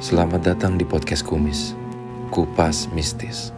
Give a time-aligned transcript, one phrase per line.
[0.00, 1.76] Selamat datang di podcast Kumis,
[2.32, 3.52] Kupas Mistis.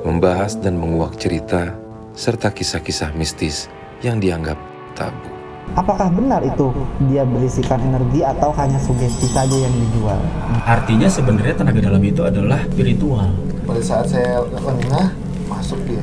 [0.00, 1.76] Membahas dan menguak cerita
[2.16, 3.68] serta kisah-kisah mistis
[4.00, 4.56] yang dianggap
[4.96, 5.28] tabu.
[5.76, 6.72] Apakah benar itu
[7.12, 10.16] dia berisikan energi atau hanya sugesti saja yang dijual?
[10.64, 13.28] Artinya sebenarnya tenaga dalam itu adalah spiritual.
[13.68, 15.12] pada saat saya lengah
[15.44, 16.00] masuk dia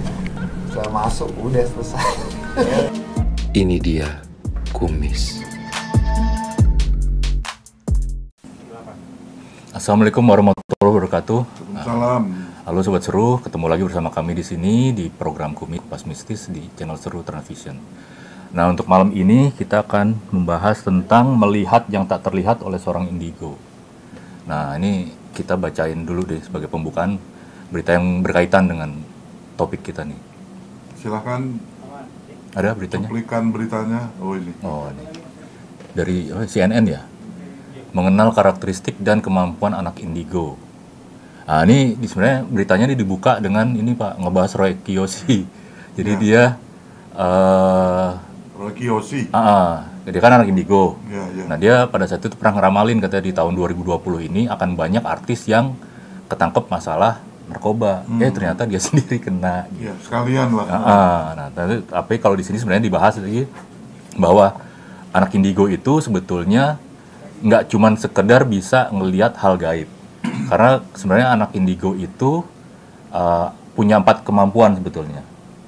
[0.69, 2.13] saya masuk udah selesai
[3.57, 4.21] Ini dia
[4.69, 5.54] Kumis.
[9.75, 11.39] Assalamualaikum warahmatullahi wabarakatuh.
[11.83, 12.31] Salam.
[12.63, 16.63] Halo sobat seru, ketemu lagi bersama kami di sini di program Komik Pas Mistis di
[16.79, 17.75] channel Seru Transvision.
[18.55, 23.59] Nah, untuk malam ini kita akan membahas tentang melihat yang tak terlihat oleh seorang indigo.
[24.47, 27.19] Nah, ini kita bacain dulu deh sebagai pembukaan
[27.67, 28.95] berita yang berkaitan dengan
[29.59, 30.21] topik kita nih.
[31.03, 31.51] Silahkan
[32.55, 33.11] Ada beritanya?
[33.11, 34.07] cuplikan beritanya.
[34.23, 34.55] Oh ini.
[34.63, 35.03] Oh, ini.
[35.91, 37.03] Dari oh, CNN ya.
[37.95, 40.59] Mengenal karakteristik dan kemampuan anak indigo.
[41.45, 45.47] Nah, ini di- sebenarnya beritanya ini dibuka dengan ini Pak ngebahas Roy Kiyoshi.
[45.97, 46.19] Jadi Ya.
[46.19, 46.43] dia
[47.15, 48.09] eh
[48.53, 49.31] Roy Kiyoshi.
[49.31, 49.71] ah, ah,
[50.03, 50.99] dia kan anak indigo.
[51.07, 51.43] Ya, ya.
[51.45, 55.43] Nah, dia pada saat itu pernah ngeramalin katanya di tahun 2020 ini akan banyak artis
[55.45, 55.75] yang
[56.27, 58.03] ketangkep masalah narkoba.
[58.17, 60.65] Eh ternyata dia sendiri kena Ya, sekalian lah.
[60.67, 61.21] Ah, ah.
[61.33, 63.47] nah, tapi, tapi kalau di sini sebenarnya dibahas lagi
[64.15, 64.51] bahwa
[65.11, 66.75] anak indigo itu sebetulnya
[67.45, 69.89] nggak cuman sekedar bisa ngelihat hal gaib,
[70.49, 72.41] karena sebenarnya anak indigo itu
[73.13, 75.21] uh, punya empat kemampuan sebetulnya.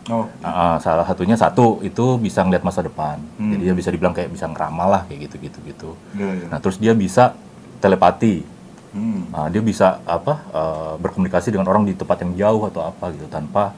[0.07, 4.31] Oh, ah, salah satunya satu itu bisa ngelihat masa depan, jadi dia bisa dibilang kayak
[4.31, 5.89] bisa ngeramal lah kayak gitu gitu gitu.
[6.15, 6.47] ya, ya.
[6.47, 7.35] Nah terus dia bisa
[7.83, 8.57] telepati,
[8.97, 9.29] Hmm.
[9.29, 13.27] Nah, dia bisa apa eh, berkomunikasi dengan orang di tempat yang jauh atau apa gitu
[13.27, 13.75] tanpa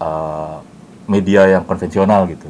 [0.00, 0.56] eh,
[1.06, 2.48] media yang konvensional gitu.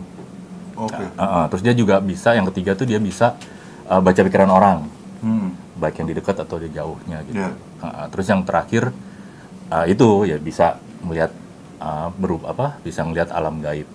[0.77, 1.05] Oke.
[1.16, 1.44] Ah, ah.
[1.53, 3.36] terus dia juga bisa yang ketiga tuh dia bisa
[3.86, 4.78] eh, baca pikiran orang,
[5.18, 5.54] Hmm.
[5.74, 7.40] baik yang di dekat atau di jauhnya gitu.
[7.40, 7.50] Ya.
[7.78, 8.06] Ah, ah.
[8.08, 8.90] terus yang terakhir
[9.68, 11.30] eh, itu ya bisa melihat
[11.76, 13.88] eh, berubah apa bisa melihat alam gaib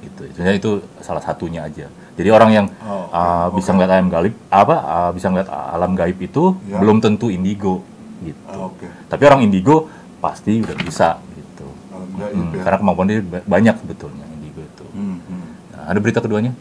[0.00, 0.20] gitu.
[0.32, 1.86] Sebenarnya itu salah satunya aja.
[2.14, 3.56] Jadi orang yang Oh, eh, oke.
[3.56, 6.78] bisa melihat alam gaib apa eh, bisa melihat alam gaib itu Ya.
[6.78, 7.82] belum tentu indigo
[8.20, 8.38] gitu.
[8.48, 8.86] Ah, Oke.
[9.06, 9.86] Tapi orang indigo
[10.18, 11.66] pasti udah bisa gitu.
[11.88, 12.62] Alam gaib Hmm, ya.
[12.62, 14.84] Karena kemampuan dia ba- banyak sebetulnya indigo itu.
[14.90, 15.46] Hmm, hmm.
[15.70, 16.52] Nah, ada berita keduanya?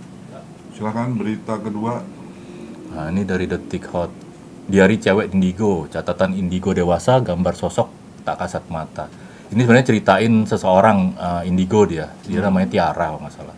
[0.72, 2.06] Silakan berita kedua.
[2.98, 4.10] Nah, ini dari Detik Hot.
[4.66, 7.88] Diari cewek indigo, catatan indigo dewasa, gambar sosok
[8.26, 9.06] tak kasat mata.
[9.48, 12.10] Ini sebenarnya ceritain seseorang eh, indigo dia.
[12.26, 13.56] Dia namanya Tiara kalau nggak salah.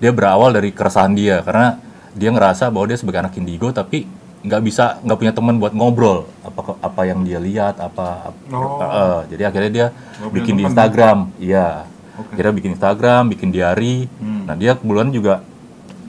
[0.00, 1.78] Dia berawal dari keresahan dia karena
[2.10, 6.30] dia ngerasa bahwa dia sebagai anak indigo tapi nggak bisa nggak punya teman buat ngobrol
[6.40, 8.78] apa apa yang dia lihat apa, apa- Oh.
[8.78, 9.34] eh.
[9.34, 9.86] jadi akhirnya dia
[10.30, 10.62] bikin di.
[10.62, 12.38] Instagram iya Oke.
[12.38, 14.46] akhirnya bikin Instagram bikin diary Hmm.
[14.46, 15.34] nah dia kebetulan juga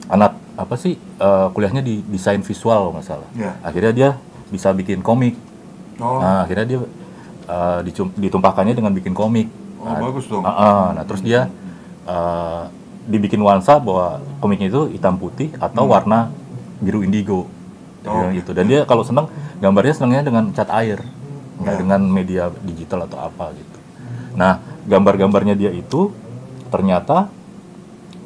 [0.06, 3.56] anak apa sih eh, kuliahnya di desain visual nggak salah Ya.
[3.60, 4.10] akhirnya dia
[4.48, 5.34] bisa bikin komik
[5.96, 6.80] Oh, nah akhirnya dia
[7.82, 10.40] dicum- ditumpahkannya dengan bikin komik oh nah, bagus dong.
[10.40, 10.84] ah, ah.
[10.92, 11.48] nah terus dia
[12.04, 12.62] eh,
[13.02, 14.06] dibikin nuansa bahwa
[14.38, 16.28] komiknya itu hitam putih atau warna
[16.78, 17.48] biru indigo
[18.00, 18.08] Hmm.
[18.08, 19.28] Oh, gitu dan dia kalau seneng
[19.58, 21.04] gambarnya senangnya dengan cat air
[21.58, 21.78] nggak Ya.
[21.78, 23.76] dengan media digital atau apa gitu
[24.32, 24.56] nah
[24.86, 26.08] gambar-gambarnya dia itu
[26.66, 27.28] ternyata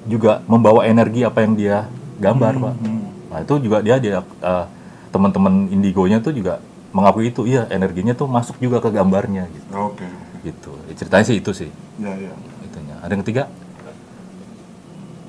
[0.05, 2.75] juga membawa energi apa yang dia gambar pak.
[2.81, 3.05] Hmm.
[3.33, 4.67] nah itu juga dia dia eh,
[5.11, 6.63] teman-teman indigonya tuh juga
[6.95, 7.43] mengakui itu.
[7.47, 9.67] Iya energinya tuh masuk juga ke gambarnya gitu.
[9.75, 10.39] Oke, oke.
[10.47, 10.73] gitu.
[10.87, 11.71] Ya, ceritanya sih itu sih.
[11.99, 12.31] Ya, ya.
[12.63, 12.95] itunya.
[13.03, 13.43] Ada yang ketiga?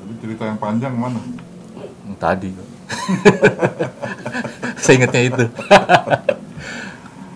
[0.02, 1.20] Tapi cerita yang panjang mana?
[2.06, 2.50] Yang tadi
[4.84, 5.46] saya ingatnya itu.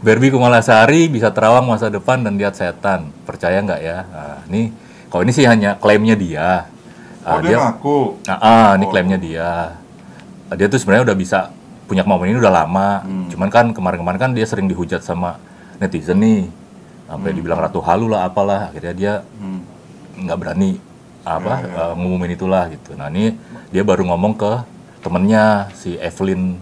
[0.06, 3.12] Barbie Kumalasari bisa terawang masa depan dan lihat setan.
[3.28, 4.08] Percaya nggak ya?
[4.08, 4.72] Nah, ini
[5.12, 6.72] kalau ini sih hanya klaimnya dia
[7.20, 7.98] Oh, Ah, dia ngaku.
[8.26, 8.90] Ah, ah, ini Oh.
[8.90, 9.76] klaimnya dia.
[10.48, 11.52] Ah, Dia tuh sebenarnya udah bisa
[11.84, 13.04] punya kemampuan ini udah lama.
[13.04, 13.28] Hmm.
[13.28, 15.38] Cuman kan kemarin-kemarin kan dia sering dihujat sama
[15.78, 16.48] netizen nih.
[17.06, 18.70] Sampai dibilang ratu halu lah apalah.
[18.70, 19.62] Akhirnya dia Hmm.
[20.18, 20.78] nggak berani
[21.22, 21.84] apa Ya, ya.
[21.86, 22.96] eh, ngumumin itulah gitu.
[22.96, 23.36] Nah, ini
[23.70, 24.52] dia baru ngomong ke
[25.00, 26.56] temennya si Evelyn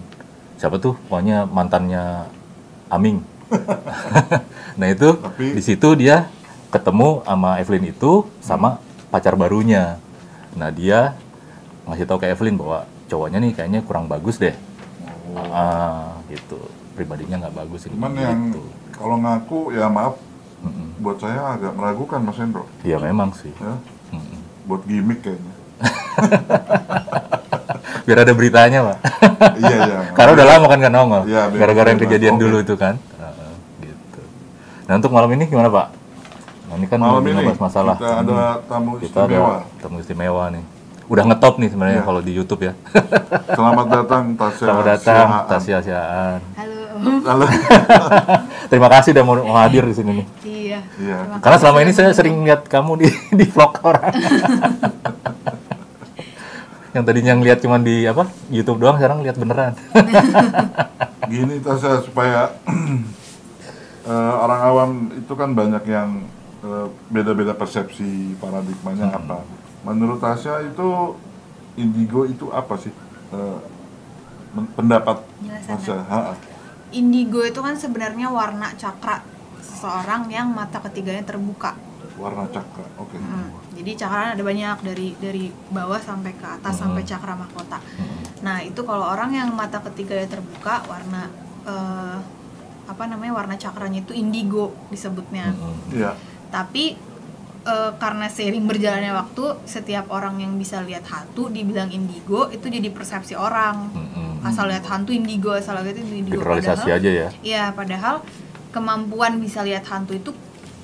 [0.55, 0.97] siapa tuh?
[1.07, 2.27] Pokoknya mantannya
[2.87, 3.19] Aming.
[4.79, 6.27] nah, itu Tapi- di situ dia
[6.69, 9.99] ketemu sama Evelyn itu sama pacar barunya.
[10.57, 11.13] Nah dia
[11.85, 14.57] ngasih tahu ke Evelyn bahwa cowoknya nih kayaknya kurang bagus deh.
[15.53, 16.57] Ah, gitu.
[16.97, 17.93] Pribadinya nggak bagus ini.
[17.93, 18.65] Cuman yang gitu.
[18.97, 20.17] kalau ngaku ya maaf
[20.65, 20.97] Mm-mm.
[20.97, 22.65] buat saya agak meragukan Mas Hendro.
[22.81, 23.53] Iya memang sih.
[23.61, 23.77] Ya,
[24.11, 24.37] Mm-mm.
[24.65, 25.53] buat gimmick kayaknya.
[28.07, 28.97] Biar ada beritanya pak.
[29.61, 29.97] iya, iya.
[30.15, 31.23] Karena udah lama kan nggak nongol.
[31.27, 32.95] Iya, Gara-gara yang kejadian dulu itu kan.
[33.83, 34.21] Gitu.
[34.89, 35.91] Nah untuk malam ini gimana pak?
[36.67, 37.95] Nah, ini kan Malam ini masalah.
[37.95, 39.53] kita ada tamu Kita istimewa.
[39.55, 40.63] ada tamu istimewa nih.
[41.07, 42.05] udah ngetop nih sebenarnya Iya.
[42.05, 42.73] kalau di YouTube ya.
[43.47, 44.59] Selamat datang Tasya.
[44.59, 45.27] Selamat datang.
[45.47, 46.39] Tasya Siaan.
[46.51, 46.83] Halo.
[47.23, 47.45] Halo.
[48.71, 50.25] Terima kasih udah mau, mau hadir di sini nih.
[50.43, 50.79] Iya.
[50.99, 51.17] Iya.
[51.39, 54.11] Karena selama ini saya sering lihat kamu di di vlog orang.
[56.91, 59.79] yang tadinya ngeliat cuma di apa YouTube doang sekarang lihat beneran.
[61.23, 62.51] Gini Tasya supaya
[64.03, 66.19] eh, orang awam itu kan banyak yang
[67.07, 69.19] beda-beda persepsi paradigmanya Hmm.
[69.19, 69.37] apa.
[69.83, 71.15] Menurut Tasya itu
[71.75, 72.91] indigo itu apa sih?
[73.31, 73.59] Eh,
[74.51, 75.21] men- pendapat
[75.63, 76.03] Tasya.
[76.89, 79.19] Indigo itu kan sebenarnya warna cakra
[79.59, 81.75] seseorang yang mata ketiganya terbuka.
[82.17, 82.87] Warna cakra.
[82.97, 83.19] Oke.
[83.19, 83.51] Hmm.
[83.75, 87.77] Jadi cakra ada banyak dari dari bawah sampai ke atas sampai cakra mahkota.
[88.41, 91.29] Nah itu kalau orang yang mata ketiganya terbuka warna
[91.67, 92.17] eh,
[92.87, 95.51] apa namanya warna cakranya itu indigo disebutnya.
[95.91, 96.15] Iya.
[96.47, 96.95] Tapi
[97.67, 102.87] eh, karena seiring berjalannya waktu setiap orang yang bisa lihat hantu dibilang indigo itu jadi
[102.91, 103.91] persepsi orang.
[103.91, 104.45] Mm-mm.
[104.45, 106.39] Asal lihat hantu indigo, asal lihat itu indigo.
[106.39, 107.29] Generalisasi Padahal- aja ya.
[107.43, 108.15] Iya, padahal
[108.71, 110.31] kemampuan bisa lihat hantu itu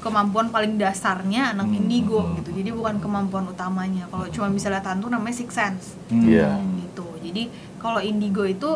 [0.04, 2.52] kemampuan paling dasarnya anak indigo gitu.
[2.52, 4.04] Jadi bukan kemampuan utamanya.
[4.12, 5.96] Kalau cuma bisa lihat hantu namanya six sense.
[6.12, 6.60] Iya.
[6.60, 7.08] Gitu.
[7.24, 7.44] Jadi
[7.80, 8.68] kalau indigo itu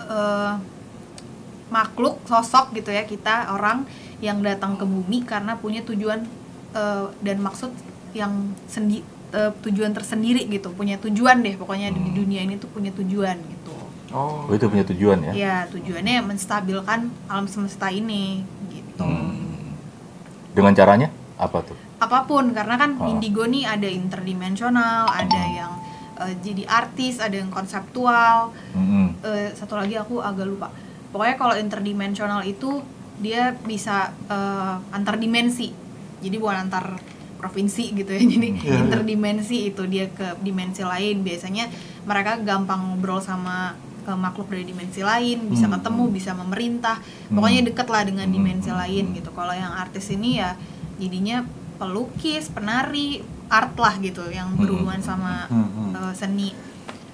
[0.00, 0.52] eh,
[1.72, 3.88] makhluk sosok gitu ya kita orang
[4.22, 6.22] yang datang ke bumi karena punya tujuan
[6.72, 7.74] eh, dan maksud
[8.14, 9.02] yang sendi
[9.34, 10.70] eh, tujuan tersendiri gitu.
[10.72, 13.74] Punya tujuan deh pokoknya di dunia ini tuh punya tujuan gitu.
[14.14, 14.46] Oh.
[14.46, 15.32] Oh itu punya tujuan ya.
[15.34, 19.02] Ya, tujuannya menstabilkan alam semesta ini gitu.
[19.02, 19.74] Hmm.
[20.54, 21.08] Dengan caranya
[21.40, 21.76] apa tuh?
[21.98, 23.10] Apa pun karena kan Oh.
[23.10, 25.72] indigo nih ada interdimensional, ada yang
[26.22, 28.52] eh, jadi artis, ada yang konseptual.
[28.76, 29.16] Mm-mm.
[29.24, 30.68] Eh, satu lagi aku agak lupa.
[31.10, 32.84] Pokoknya kalau interdimensional itu
[33.18, 35.68] dia bisa eh, antar dimensi.
[36.22, 36.96] Jadi bukan antar
[37.36, 38.22] provinsi gitu ya.
[38.32, 38.78] Jadi Iya, iya.
[38.80, 41.20] interdimensi itu dia ke dimensi lain.
[41.20, 41.66] Biasanya
[42.04, 45.74] mereka gampang ngobrol sama eh, makhluk dari dimensi lain, bisa Hmm.
[45.76, 46.98] ketemu, bisa memerintah.
[46.98, 47.36] Hmm.
[47.36, 48.34] Pokoknya deket lah dengan Hmm.
[48.34, 49.30] dimensi lain gitu.
[49.30, 50.54] Kalau yang artis ini ya
[50.98, 51.42] jadinya
[51.76, 55.90] pelukis, penari, art lah gitu yang berhubungan sama Hmm, hmm.
[55.94, 56.50] eh, seni.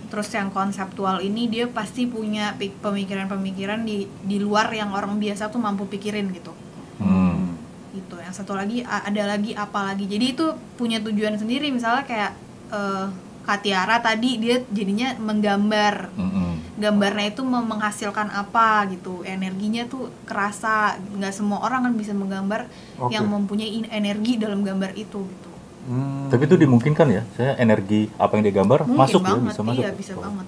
[0.09, 5.61] Terus yang konseptual ini dia pasti punya pemikiran-pemikiran di di luar yang orang biasa tuh
[5.61, 6.53] mampu pikirin gitu.
[6.97, 7.55] Hmm.
[7.93, 8.17] Gitu.
[8.17, 10.09] Yang satu lagi a- ada lagi apa lagi.
[10.09, 10.47] Jadi itu
[10.77, 12.33] punya tujuan sendiri misalnya kayak
[12.73, 13.07] eh
[13.49, 16.13] Katiara tadi dia jadinya menggambar.
[16.21, 16.77] Mm-mm.
[16.77, 19.25] Gambarnya itu menghasilkan apa gitu.
[19.25, 21.01] Energinya tuh kerasa.
[21.17, 22.69] nggak semua orang kan bisa menggambar
[23.01, 23.17] Oke.
[23.17, 25.48] yang mempunyai in- energi dalam gambar itu gitu.
[25.89, 26.29] Hmm.
[26.29, 29.61] Tapi itu dimungkinkan ya, saya energi apa yang dia gambar Mungkin masuk banget, ya, bisa
[29.65, 29.83] masuk.
[29.83, 30.47] iya bisa banget.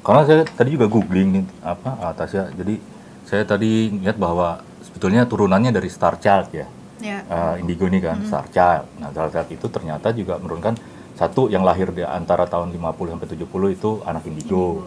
[0.00, 2.74] Karena saya tadi juga googling nih apa atasnya, jadi
[3.22, 6.66] saya tadi lihat bahwa sebetulnya turunannya dari Star Child ya,
[7.00, 7.24] Ya.
[7.24, 8.84] Eh, Indigo ini kan Star Child.
[9.00, 10.76] Nah Star Child itu ternyata juga menurunkan
[11.16, 14.84] satu yang lahir di antara tahun 50 sampai 70 itu anak Indigo.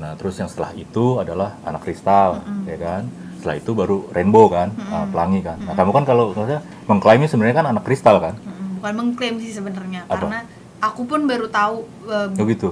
[0.00, 3.02] Nah terus yang setelah itu adalah anak kristal, ya kan.
[3.40, 5.60] Setelah itu baru rainbow kan, ah, pelangi kan.
[5.60, 9.52] Nah kamu kan kalau maksudnya mengklaimnya sebenarnya kan anak kristal kan, Mm, bukan mengklaim sih
[9.52, 10.48] sebenarnya karena
[10.80, 12.68] aku pun baru tahu eh, oh gitu.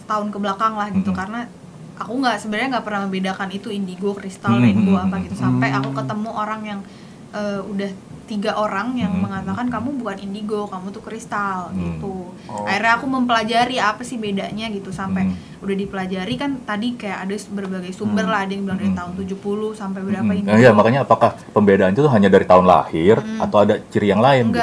[0.00, 1.20] setahun ke belakang lah gitu Mm-mm.
[1.20, 1.40] karena
[1.94, 5.68] aku nggak sebenarnya nggak pernah membedakan itu indigo, kristal, Mm-mm, rainbow mm-mm, apa gitu sampai
[5.70, 6.80] aku ketemu orang yang
[7.30, 7.90] eh, udah
[8.24, 9.28] tiga orang yang Mm-mm.
[9.28, 12.00] mengatakan kamu bukan indigo, kamu tuh kristal Mm.
[12.00, 12.32] gitu.
[12.48, 12.64] Oh.
[12.64, 15.60] Akhirnya aku mempelajari apa sih bedanya gitu sampai Mm.
[15.60, 18.32] udah dipelajari kan tadi kayak ada berbagai sumber Mm.
[18.32, 18.96] lah ada yang bilang dari Mm.
[18.96, 20.56] tahun 70 sampai berapa indigo.
[20.56, 24.48] Nah, iya makanya apakah pembedaan itu hanya dari tahun lahir atau ada ciri yang lain?
[24.48, 24.56] gitu?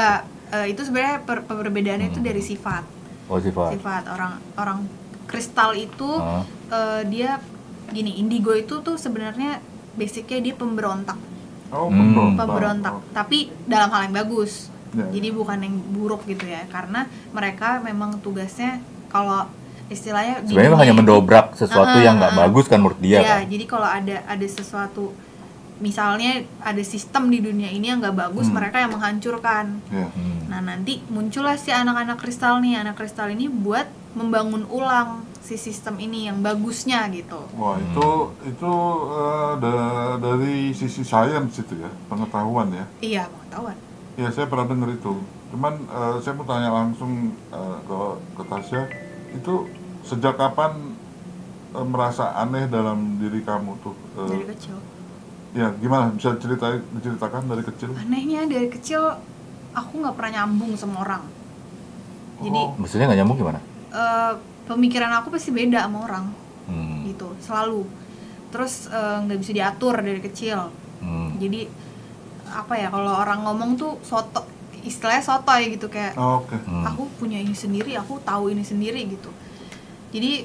[0.52, 2.28] Eh, itu sebenarnya per- perbedaannya itu Mm.
[2.28, 2.84] dari sifat.
[3.26, 3.72] Oh sifat.
[3.74, 4.80] sifat orang orang
[5.24, 6.20] kristal itu
[6.68, 7.40] eh, dia
[7.90, 11.16] gini indigo itu tuh sebenarnya basicnya dia pemberontak
[11.70, 11.96] Oh, Hmm.
[11.98, 12.40] pemberontak.
[12.42, 13.04] pemberontak Oh.
[13.14, 18.20] tapi dalam hal yang bagus Ya, jadi bukan yang buruk gitu ya karena mereka memang
[18.20, 19.48] tugasnya kalau
[19.88, 22.40] istilahnya di Sebenarnya hanya mendobrak sesuatu Ah, yang nggak ah.
[22.42, 23.42] bagus kan menurut dia Iya, kan.
[23.48, 25.16] jadi kalau ada ada sesuatu
[25.82, 28.56] misalnya ada sistem di dunia ini yang nggak bagus Hmm.
[28.56, 30.08] mereka yang menghancurkan Ya.
[30.08, 30.46] Hmm.
[30.48, 35.98] Nah nanti muncullah si anak-anak kristal nih, anak kristal ini buat membangun ulang si sistem
[35.98, 37.42] ini yang bagusnya gitu.
[37.54, 37.84] Wah Hmm.
[37.84, 38.08] itu
[38.48, 38.74] itu
[39.10, 39.82] eh, da-
[40.18, 42.86] dari sisi sains itu ya pengetahuan ya.
[43.02, 43.78] Iya pengetahuan.
[44.14, 45.18] Ya saya pernah dengar itu.
[45.50, 47.12] Cuman eh, saya mau tanya langsung
[47.50, 48.00] eh, ke
[48.34, 48.82] ke Tasya
[49.34, 49.54] itu
[50.04, 50.94] sejak kapan
[51.72, 53.96] eh, merasa aneh dalam diri kamu tuh?
[54.18, 54.78] Eh, Dari kecil.
[55.52, 57.92] Ya gimana bisa cerita diceritakan dari kecil?
[57.94, 59.04] Anehnya dari kecil
[59.72, 61.24] aku nggak pernah nyambung sama orang.
[62.42, 62.74] Jadi Oh.
[62.76, 63.60] Maksudnya nggak nyambung gimana?
[63.92, 66.26] eh, pemikiran aku pasti beda sama orang
[66.66, 67.04] Hmm.
[67.04, 67.84] gitu, selalu.
[68.50, 70.72] Terus eh, nggak bisa diatur dari kecil.
[71.00, 71.36] Hmm.
[71.36, 71.68] Jadi
[72.48, 74.44] apa ya kalau orang ngomong tuh soto
[74.82, 76.56] istilahnya sotoy gitu kayak Oh, Oke.
[76.58, 76.84] Hmm.
[76.84, 79.30] aku punya ini sendiri aku tahu ini sendiri gitu
[80.10, 80.44] jadi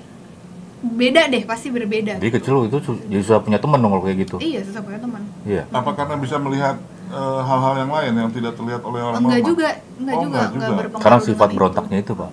[0.78, 4.36] beda deh pasti berbeda Jadi kecil itu jadi susah punya teman dong kalau kayak gitu.
[4.38, 5.62] iya susah punya teman Iya.
[5.68, 9.48] Apa karena bisa melihat eh, hal-hal yang lain yang tidak terlihat oleh orang enggak normal?
[9.48, 10.78] juga enggak Oh, juga enggak enggak juga.
[10.78, 12.30] berpengaruh Karena sifat berontaknya itu, Pak.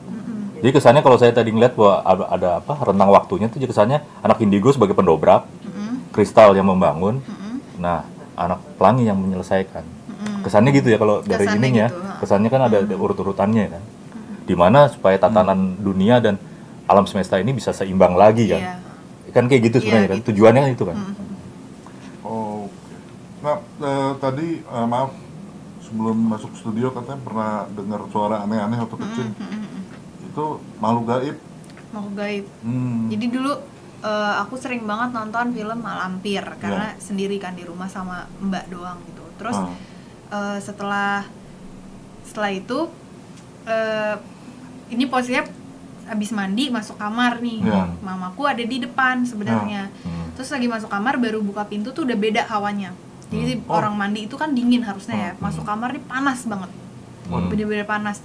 [0.64, 4.00] Jadi kesannya kalau saya tadi ngeliat bahwa ada, ada apa rentang waktunya tuh jadi kesannya
[4.20, 5.44] anak indigo sebagai pendobrak,
[6.10, 7.20] kristal yang membangun,
[7.76, 9.84] nah anak pelangi yang menyelesaikan.
[10.40, 13.84] Kesannya gitu ya kalau dari Kesannya ininya, gitu, kesannya kan ada, ada urut-urutannya kan.
[14.44, 16.36] Di mana supaya tatanan dunia dan
[16.94, 18.62] alam semesta ini bisa seimbang lagi kan.
[18.62, 18.76] Iya.
[19.32, 20.18] Kan kayak gitu sebenarnya Iya, kan.
[20.20, 20.28] gitu.
[20.30, 20.98] Tujuannya kan itu kan.
[22.22, 22.94] Oh, Oke.
[23.42, 25.12] Nah, eh, tadi eh, maaf
[25.84, 29.28] sebelum masuk studio katanya pernah dengar suara aneh-aneh waktu kecil.
[30.24, 30.46] Itu
[30.78, 31.38] makhluk gaib.
[31.90, 33.06] mau gaib Hmm.
[33.06, 33.54] Jadi dulu
[34.02, 37.00] eh, aku sering banget nonton film Malampir karena Iya.
[37.00, 39.22] sendiri kan di rumah sama Mbak doang gitu.
[39.38, 39.70] Terus Ah.
[40.32, 41.22] eh, setelah
[42.24, 42.90] setelah itu
[43.64, 44.16] eh,
[44.90, 45.46] ini posisinya
[46.04, 47.64] habis mandi masuk kamar nih.
[47.64, 47.84] Iya.
[48.00, 49.88] Mamaku ada di depan sebenarnya.
[50.02, 50.32] Hmm.
[50.34, 52.92] Terus lagi masuk kamar baru buka pintu tuh udah beda hawanya.
[53.28, 53.76] Jadi Oh.
[53.76, 55.32] orang mandi itu kan dingin harusnya ya.
[55.38, 56.70] Masuk kamar nih panas banget.
[57.26, 57.48] Hmm.
[57.48, 58.20] Bener-bener panas.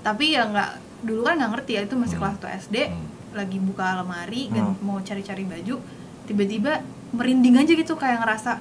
[0.00, 0.70] Tapi ya nggak
[1.02, 3.04] dulu kan nggak ngerti ya itu masih kelas 1 SD Hmm.
[3.34, 4.80] lagi buka lemari dan Hmm.
[4.80, 5.76] mau cari-cari baju
[6.24, 8.56] tiba-tiba merinding aja gitu kayak ngerasa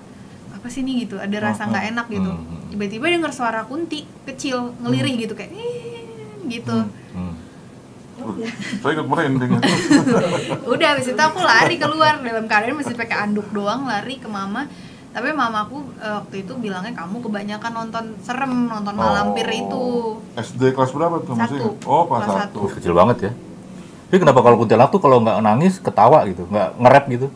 [0.54, 2.68] apa sih nih gitu ada rasa nggak enak gitu Hmm.
[2.70, 5.52] tiba-tiba denger suara kunti kecil ngelirih gitu kayak
[6.46, 6.90] gitu Hmm.
[8.82, 9.58] Saya ikut merinding.
[10.74, 14.70] udah habis itu aku lari keluar dalam keadaan masih pakai anduk doang lari ke mama
[15.14, 20.90] tapi mamaku eh, waktu itu bilangnya kamu kebanyakan nonton serem nonton malampir itu SD kelas
[20.90, 21.38] berapa tuh?
[21.38, 21.70] Masih Satu.
[21.86, 22.58] Oh, kelas Kelas 1.
[22.58, 23.32] Wah, kecil banget ya.
[24.10, 27.28] Tapi kenapa kalau kuntilanak tuh kalau nggak nangis ketawa gitu, nggak nge-rap gitu?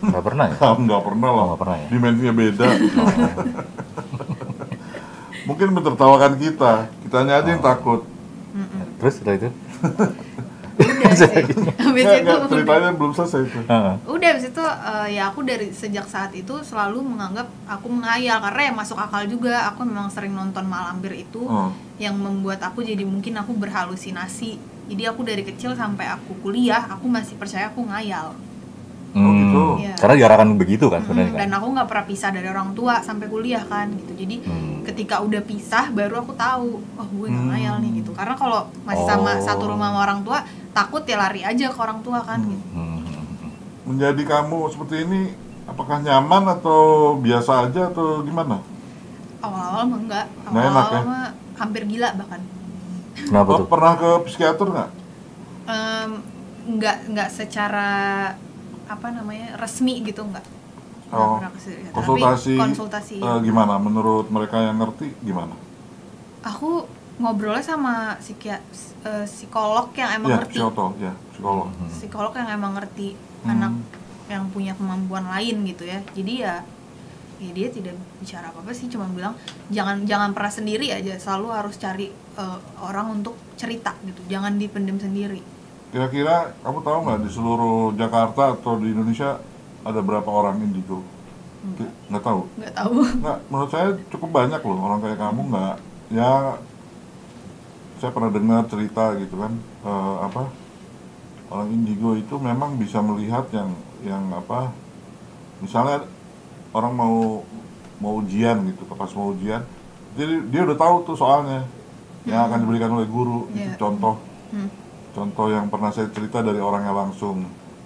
[0.00, 0.56] Nggak pernah ya?
[0.80, 1.40] Enggak pernah lah.
[1.40, 1.88] Oh, nggak pernah ya?
[1.88, 2.68] Dimensinya beda.
[5.48, 6.72] Mungkin mentertawakan kita.
[7.08, 8.04] Kitanya aja yang takut.
[9.00, 9.48] Terus setelah itu?
[10.80, 11.28] udah sih
[11.76, 13.58] habis Enggak, itu ceritanya belum selesai itu.
[13.62, 13.94] Heeh.
[14.06, 18.60] udah habis itu eh, ya aku dari sejak saat itu selalu menganggap aku menghayal karena
[18.64, 21.68] ya masuk akal juga aku memang sering nonton malampir itu Oh.
[21.96, 24.56] yang membuat aku jadi mungkin aku berhalusinasi
[24.88, 28.32] jadi aku dari kecil sampai aku kuliah aku masih percaya aku ngayal
[29.10, 29.64] Oh, gitu.
[29.80, 29.94] Iya.
[29.96, 31.40] Karena diarahkan begitu kan sebenarnya Mm, kan.
[31.42, 34.80] dan aku nggak pernah pisah dari orang tua sampai kuliah kan gitu jadi Hmm.
[34.82, 37.50] ketika udah pisah baru aku tahu oh gue nggak Hmm.
[37.50, 39.42] ngayal nih gitu karena kalau masih sama Oh.
[39.42, 40.38] satu rumah sama orang tua
[40.70, 43.02] takut ya lari aja ke orang tua kan gitu Hmm.
[43.82, 45.20] Menjadi kamu seperti ini
[45.66, 46.80] apakah nyaman atau
[47.16, 48.62] biasa aja atau gimana?
[49.40, 51.02] awal-awal mah enggak awal-awal ya?
[51.02, 51.26] mah
[51.56, 52.40] hampir gila bahkan
[53.12, 53.66] Kenapa Oh, tuh?
[53.66, 54.90] pernah ke psikiater nggak?
[55.66, 56.10] Em,
[56.70, 57.90] nggak nggak secara
[58.90, 60.42] apa namanya resmi gitu nggak
[61.10, 61.90] Nggak Oh, ke psikiater.
[61.90, 63.74] Tapi konsultasi, konsultasi eh, gimana?
[63.78, 65.54] Menurut mereka yang ngerti gimana?
[66.40, 66.86] aku
[67.18, 68.64] ngobrolnya sama psikia-
[69.02, 71.66] eh, psikolog yang emang ya, ngerti psikoto, ya, psikolog.
[71.90, 73.50] psikolog yang emang ngerti Hmm.
[73.50, 73.72] anak
[74.26, 76.54] yang punya kemampuan lain gitu ya jadi ya
[77.38, 79.32] ya dia tidak bicara apa apa sih cuma bilang
[79.68, 84.96] jangan jangan pernah sendiri aja selalu harus cari eh, orang untuk cerita gitu jangan dipendam
[84.96, 85.40] sendiri
[85.90, 89.42] Kira-kira kamu tahu nggak di seluruh Jakarta atau di Indonesia
[89.82, 91.02] ada berapa orang indigo?
[91.76, 92.42] Ki- Nggak tahu.
[92.56, 95.76] nggak tahu Nggak, menurut saya cukup banyak loh orang kayak kamu nggak.
[96.10, 96.30] Ya,
[97.98, 99.52] saya pernah dengar cerita gitu kan,
[99.84, 100.42] eh, apa
[101.50, 103.70] orang indigo itu memang bisa melihat yang
[104.00, 104.70] yang apa,
[105.60, 106.06] misalnya
[106.72, 107.42] orang mau
[108.00, 109.60] mau ujian gitu, pas mau ujian,
[110.16, 111.68] jadi dia udah tahu tuh soalnya
[112.24, 113.76] yang akan diberikan oleh guru itu Iya.
[113.76, 114.16] contoh
[114.50, 114.66] Hmm.
[115.16, 117.36] Contoh yang pernah saya cerita dari orangnya langsung.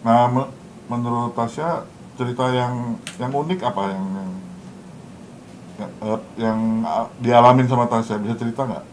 [0.06, 0.52] Nah, me-
[0.90, 1.68] menurut Tasya
[2.18, 2.74] cerita yang
[3.20, 4.30] yang unik apa yang yang
[5.78, 8.84] yang, eh, yang, ah, dialamin sama Tasya bisa cerita nggak?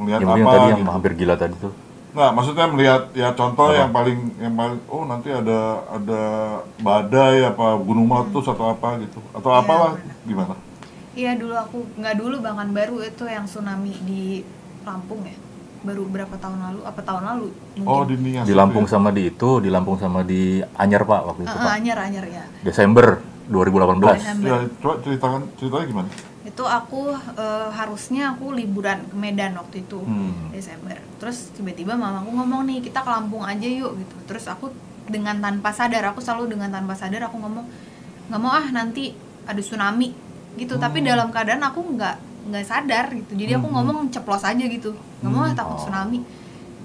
[0.00, 0.34] Melihat Yang apa?
[0.34, 0.90] penting tadi yang gitu?
[0.94, 1.72] hampir gila tadi tuh.
[2.14, 3.74] Nggak, maksudnya melihat ya contoh Apa?
[3.74, 5.58] yang paling yang paling oh nanti ada
[5.90, 6.22] ada
[6.78, 10.16] badai apa gunung meletus atau apa gitu atau Iya, apalah benar.
[10.28, 10.54] gimana?
[11.20, 14.22] iya dulu aku nggak dulu bahkan baru itu yang tsunami di
[14.86, 15.36] Lampung ya
[15.84, 18.90] baru berapa tahun lalu apa tahun lalu mungkin Oh di Nias Di Lampung ya?
[18.90, 21.72] sama di itu, di Lampung sama di Anyar Pak waktu itu Eh, Pak.
[21.74, 24.16] anyar anyar ya Desember 2018.
[24.16, 24.46] Desember.
[24.46, 26.10] Ya, coba ceritakan ceritanya gimana?
[26.44, 30.48] itu aku eh, harusnya aku liburan ke Medan waktu itu Hmm.
[30.50, 34.68] Desember terus tiba-tiba mamaku ngomong nih kita ke Lampung aja yuk gitu terus aku
[35.04, 37.64] dengan tanpa sadar aku selalu dengan tanpa sadar aku ngomong
[38.28, 40.12] nggak mau ah nanti ada tsunami
[40.54, 43.74] gitu tapi dalam keadaan aku nggak nggak sadar gitu jadi aku Hmm.
[43.80, 45.56] ngomong ceplos aja gitu nggak mau ah Hmm.
[45.56, 46.20] takut tsunami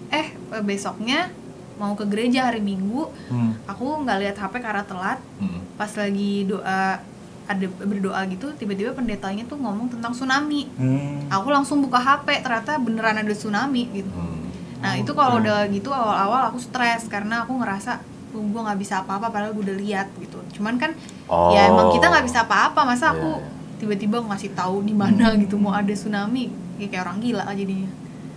[0.10, 0.28] eh
[0.62, 1.30] besoknya
[1.76, 3.56] mau ke gereja hari Minggu Hmm.
[3.66, 5.62] aku nggak lihat HP karena telat Hmm.
[5.76, 7.00] pas lagi doa
[7.46, 11.26] ada berdoa gitu tiba-tiba pendetanya tuh ngomong tentang tsunami Hmm.
[11.28, 14.48] aku langsung buka HP ternyata beneran ada tsunami gitu Hmm.
[14.80, 18.00] nah itu kalau udah gitu awal-awal aku stres karena aku ngerasa
[18.30, 20.94] "Oh, gue nggak bisa apa-apa padahal gue udah lihat gitu cuman kan
[21.26, 21.50] Oh.
[21.50, 23.59] ya emang kita nggak bisa apa-apa masa Iya, aku iya.
[23.80, 27.90] Tiba-tiba ngasih tahu di mana gitu mau ada tsunami ya kayak orang gila jadinya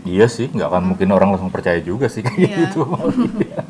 [0.03, 2.59] Iya sih, nggak akan mungkin orang langsung percaya juga sih kayak Iya.
[2.67, 2.83] gitu.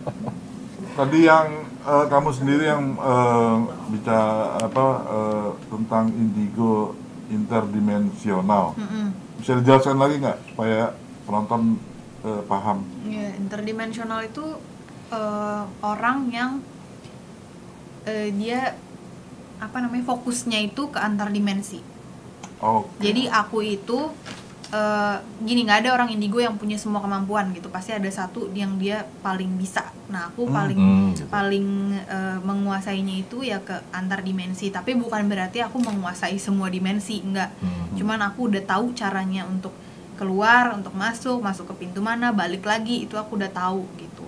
[0.96, 1.48] Tadi yang
[1.84, 3.56] eh, kamu sendiri yang eh,
[3.92, 6.96] bicara apa eh, tentang indigo
[7.28, 8.72] interdimensional.
[8.80, 9.12] Mm-mm.
[9.40, 10.96] Bisa dijelaskan lagi nggak supaya
[11.28, 11.76] penonton
[12.24, 12.80] eh, paham?
[13.04, 14.56] Ya, interdimensional itu
[15.12, 16.50] eh, orang yang
[18.08, 18.72] eh, dia
[19.62, 21.78] apa namanya fokusnya itu ke antar dimensi.
[22.58, 24.10] Oh, Jadi aku itu
[24.72, 27.68] eh, gini nggak ada orang indigo yang punya semua kemampuan gitu.
[27.68, 29.84] Pasti ada satu yang dia paling bisa.
[30.08, 30.54] Nah aku Hmm.
[30.54, 31.24] paling Hmm, gitu.
[31.28, 31.66] paling
[32.08, 34.72] eh, menguasainya itu ya ke antar dimensi.
[34.72, 37.50] Tapi bukan berarti aku menguasai semua dimensi, enggak.
[37.60, 37.94] Hmm.
[37.94, 39.74] Cuman aku udah tahu caranya untuk
[40.16, 44.26] keluar, untuk masuk, masuk ke pintu mana, balik lagi itu aku udah tahu gitu.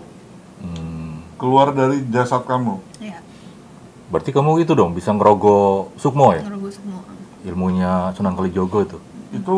[0.60, 1.20] Hmm.
[1.34, 2.78] keluar dari jasad kamu.
[2.98, 3.18] Ya,
[4.12, 6.44] Berarti kamu itu dong bisa ngerogoh sukmo ya?
[6.44, 7.00] ngerogoh semua.
[7.44, 8.98] Ilmunya Sunan Kalijogo itu.
[9.32, 9.56] Itu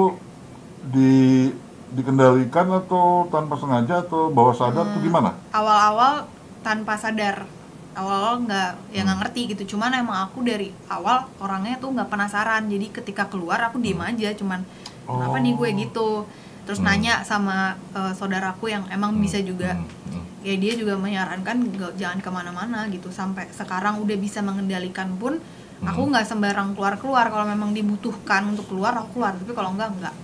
[0.86, 1.50] di
[1.94, 5.38] dikendalikan atau tanpa sengaja atau bawah sadar atau gimana?
[5.54, 6.26] Awal-awal
[6.66, 7.46] tanpa sadar,
[7.94, 9.76] awal-awal nggak ya nggak ngerti gitu.
[9.76, 12.66] Cuman emang aku dari awal orangnya tuh nggak penasaran.
[12.66, 14.66] Jadi ketika keluar aku diem aja, cuman
[15.06, 16.26] kenapa nih gue gitu.
[16.66, 16.88] Terus Hmm.
[16.88, 17.56] nanya sama
[17.90, 19.72] eh, saudaraku yang emang bisa juga.
[19.72, 20.24] Hmm, hmm.
[20.42, 25.42] ya dia juga menyarankan nggak- jangan ke mana-mana gitu sampai sekarang udah bisa mengendalikan pun
[25.80, 26.10] aku Hmm.
[26.12, 30.14] nggak sembarang keluar-keluar kalau memang dibutuhkan untuk keluar aku keluar tapi kalau enggak enggak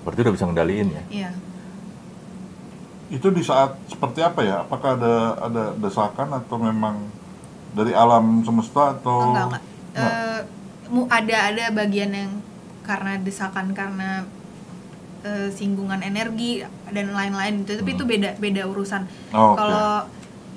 [0.00, 1.02] Berarti udah bisa ngendaliin ya?
[1.10, 1.30] iya
[3.08, 4.56] Itu di saat seperti apa ya?
[4.62, 7.06] Apakah ada ada desakan atau memang
[7.70, 9.62] dari alam semesta atau enggak enggak
[9.94, 10.40] Eh,
[10.88, 12.32] mu- ada ada bagian yang
[12.82, 14.24] karena desakan karena
[15.26, 19.02] eh, singgungan energi dan lain-lain gitu tapi itu beda beda urusan
[19.32, 20.06] Oh, kalau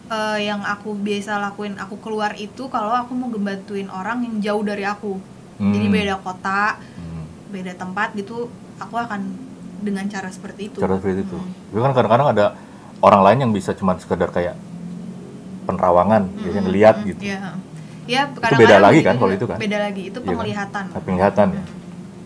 [0.08, 4.62] eh, yang aku biasa lakuin aku keluar itu kalau aku mau ngebantuin orang yang jauh
[4.64, 5.18] dari aku
[5.58, 5.96] jadi Hmm.
[5.96, 7.26] beda kota Hmm.
[7.50, 8.48] beda tempat gitu
[8.78, 9.22] aku akan
[9.80, 11.36] dengan cara seperti itu Cara seperti itu.
[11.36, 11.52] Hmm.
[11.68, 12.46] Tapi kan kadang-kadang ada
[13.00, 14.56] orang lain yang bisa cuma sekedar kayak
[15.64, 17.22] penerawangan, biasanya ngeliat gitu.
[17.22, 17.40] ya
[18.04, 19.58] ya Itu beda lagi kan kalau itu kan?
[19.58, 20.30] beda lagi itu Iya kan?
[20.34, 21.64] penglihatan Nah, penglihatan ya.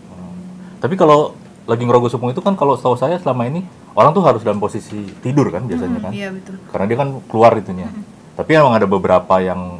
[0.08, 0.34] Hmm.
[0.78, 4.44] Tapi kalau lagi ngerogoh sukmo itu kan kalau setahu saya selama ini orang tuh harus
[4.44, 6.12] dalam posisi tidur kan biasanya kan.
[6.12, 7.88] iya betul Karena dia kan keluar itunya.
[8.34, 9.78] Tapi emang ada beberapa yang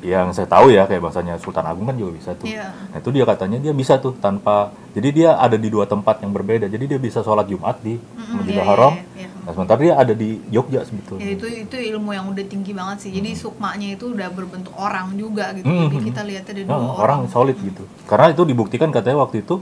[0.00, 2.46] yang saya tahu ya kayak bahasanya Sultan Agung kan juga bisa tuh.
[2.46, 2.70] Iya.
[2.94, 6.30] Nah, itu dia katanya dia bisa tuh tanpa jadi dia ada di dua tempat yang
[6.30, 6.70] berbeda.
[6.70, 8.92] Jadi dia bisa sholat Jumat di Mm-mm, Masjidil iya, Haram.
[8.94, 9.28] iya, iya.
[9.42, 11.22] Nah, sementara dia ada di Jogja sebetulnya.
[11.22, 15.14] ya itu itu ilmu yang udah tinggi banget sih jadi sukmanya itu udah berbentuk orang
[15.14, 16.06] juga gitu Hmm, jadi hmm.
[16.06, 17.82] kita lihatnya ada Nah, dua orang orang solid gitu.
[18.06, 19.58] Karena itu dibuktikan katanya waktu itu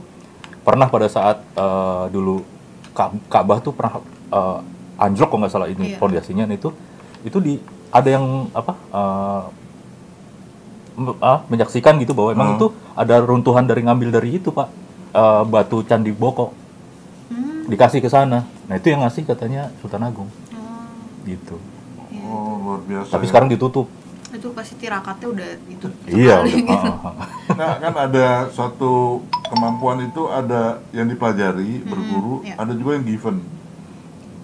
[0.65, 2.41] pernah pada saat eh, dulu
[2.91, 4.01] Ka- Ka'bah tuh pernah
[4.31, 4.59] eh,
[4.97, 5.97] anjlok kalau nggak salah ini Iya.
[5.97, 6.73] fondasinya itu
[7.21, 7.53] itu di
[7.89, 9.43] ada yang apa eh,
[10.97, 12.57] m- ah, menyaksikan gitu bahwa emang Hmm.
[12.57, 14.67] itu ada runtuhan dari ngambil dari itu pak
[15.11, 16.51] eh, batu candi Boko
[17.25, 18.45] Hmm, dikasih ke sana.
[18.69, 20.85] Nah itu yang ngasih katanya Sultan Agung oh,
[21.25, 21.57] gitu.
[22.07, 22.21] iya.
[22.21, 23.09] Oh, luar biasa.
[23.09, 23.29] Tapi ya.
[23.33, 23.89] sekarang ditutup.
[24.35, 26.43] Itu pasti tirakatnya udah itu Iya.
[26.43, 26.71] udah, gitu.
[26.71, 27.27] ah, ah, ah.
[27.55, 32.59] Nah, kan ada suatu kemampuan itu ada yang dipelajari, berguru, iya.
[32.59, 33.39] ada juga yang given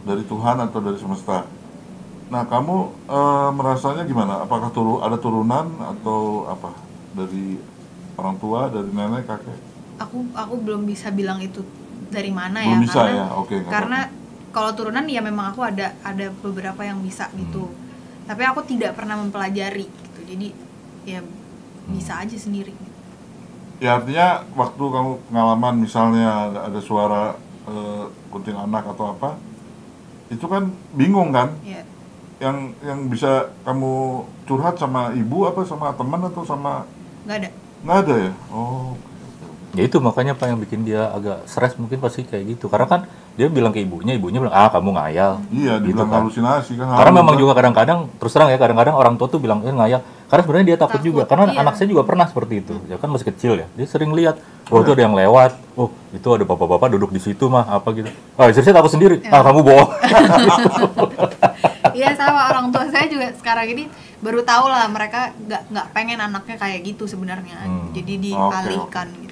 [0.08, 1.46] dari Tuhan atau dari semesta.
[2.32, 2.76] Nah, kamu
[3.12, 4.48] eh, merasanya gimana?
[4.48, 6.72] Apakah turu ada turunan atau apa
[7.12, 7.60] dari
[8.16, 9.72] orang tua, dari nenek, kakek?
[10.02, 11.62] aku aku belum bisa bilang itu
[12.10, 13.26] dari mana ya Belum bisa karena ya?
[13.38, 14.00] Oke, nggak karena
[14.52, 17.70] kalau turunan ya memang aku ada ada beberapa yang bisa gitu
[18.26, 20.48] tapi aku tidak pernah mempelajari gitu jadi
[21.06, 21.20] ya
[21.90, 22.74] bisa aja sendiri
[23.82, 27.34] Ya artinya waktu kamu pengalaman misalnya ada, ada suara
[27.66, 29.42] eh, kucing anak atau apa,
[30.30, 31.58] itu kan bingung kan?
[31.66, 31.82] ya
[32.38, 36.86] Yang yang bisa kamu curhat sama ibu apa sama teman atau sama
[37.26, 37.50] nggak ada
[37.82, 38.34] nggak ada ya?
[38.54, 38.94] Oh,
[39.72, 42.68] Ya itu makanya apa yang bikin dia agak stres mungkin pasti kayak gitu.
[42.68, 43.02] Karena kan
[43.34, 45.40] dia bilang ke ibunya, ibunya bilang ah kamu ngayal.
[45.50, 46.20] iya Gitu dibilang kan.
[46.28, 46.86] halusinasi kan.
[46.92, 47.42] Karena memang kan.
[47.42, 50.04] juga kadang-kadang terus terang ya kadang-kadang orang tua tuh bilang eh ngayal.
[50.28, 51.22] Karena sebenarnya dia takut, Takut, juga.
[51.28, 51.60] Karena iya.
[51.60, 52.76] anak saya juga pernah seperti itu.
[52.88, 53.68] Ya kan masih kecil ya.
[53.76, 55.52] Dia sering lihat, oh itu ada yang lewat.
[55.76, 58.12] Oh itu ada bapak-bapak duduk di situ mah apa gitu.
[58.36, 59.20] Ah istri saya takut sendiri.
[59.24, 59.32] Ya.
[59.32, 59.90] Ah kamu bohong.
[61.92, 63.84] iya sama orang tua saya juga sekarang ini
[64.22, 67.90] baru tahu lah mereka nggak nggak pengen anaknya kayak gitu sebenarnya Hmm.
[67.92, 69.31] jadi dialihkan gitu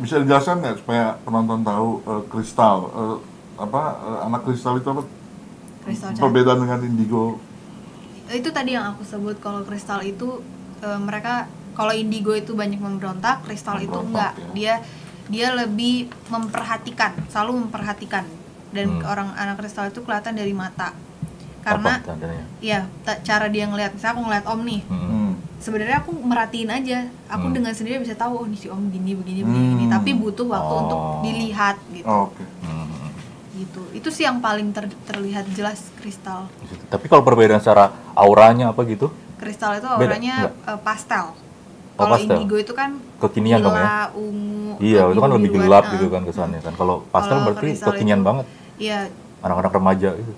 [0.00, 3.16] Bisa dijelaskan nggak supaya penonton tahu eh, kristal eh,
[3.58, 5.02] apa eh, anak kristal itu apa?
[5.80, 6.10] kristal.
[6.14, 7.36] Perbedaan dengan indigo.
[8.30, 10.38] itu tadi yang aku sebut kalau kristal itu
[10.80, 14.46] eh, mereka kalau indigo itu banyak memberontak kristal itu enggak ya.
[14.52, 14.74] dia
[15.26, 18.22] dia lebih memperhatikan selalu memperhatikan
[18.70, 19.02] dan Hmm.
[19.04, 20.94] orang anak kristal itu kelihatan dari mata
[21.60, 22.14] karena apa
[22.60, 25.29] ya ta- cara dia ngelihat misalnya aku ngeliat om nih Hmm.
[25.60, 27.54] Sebenarnya aku merhatiin aja aku Hmm.
[27.54, 29.92] dengan sendiri bisa tahu oh nih si om gini begini begini Hmm.
[29.92, 30.82] tapi butuh waktu Oh.
[30.82, 32.40] untuk dilihat gitu Oh, Oke.
[32.62, 32.88] Hmm.
[33.54, 36.48] gitu itu sih yang paling ter- terlihat jelas kristal
[36.86, 39.12] Tapi kalau perbedaan secara auranya apa gitu?
[39.36, 41.36] kristal itu auranya eh, pastel
[41.92, 44.08] Oh, kalau indigo itu kan Kekinian dong ya?
[44.10, 45.90] ungu Iya, itu kan lebih gelap eh.
[45.92, 46.72] gitu kan kesannya kan.
[46.72, 48.46] Kalau pastel Kalau berarti kekinian itu- banget.
[48.78, 48.98] iya
[49.38, 50.32] Anak-anak remaja itu.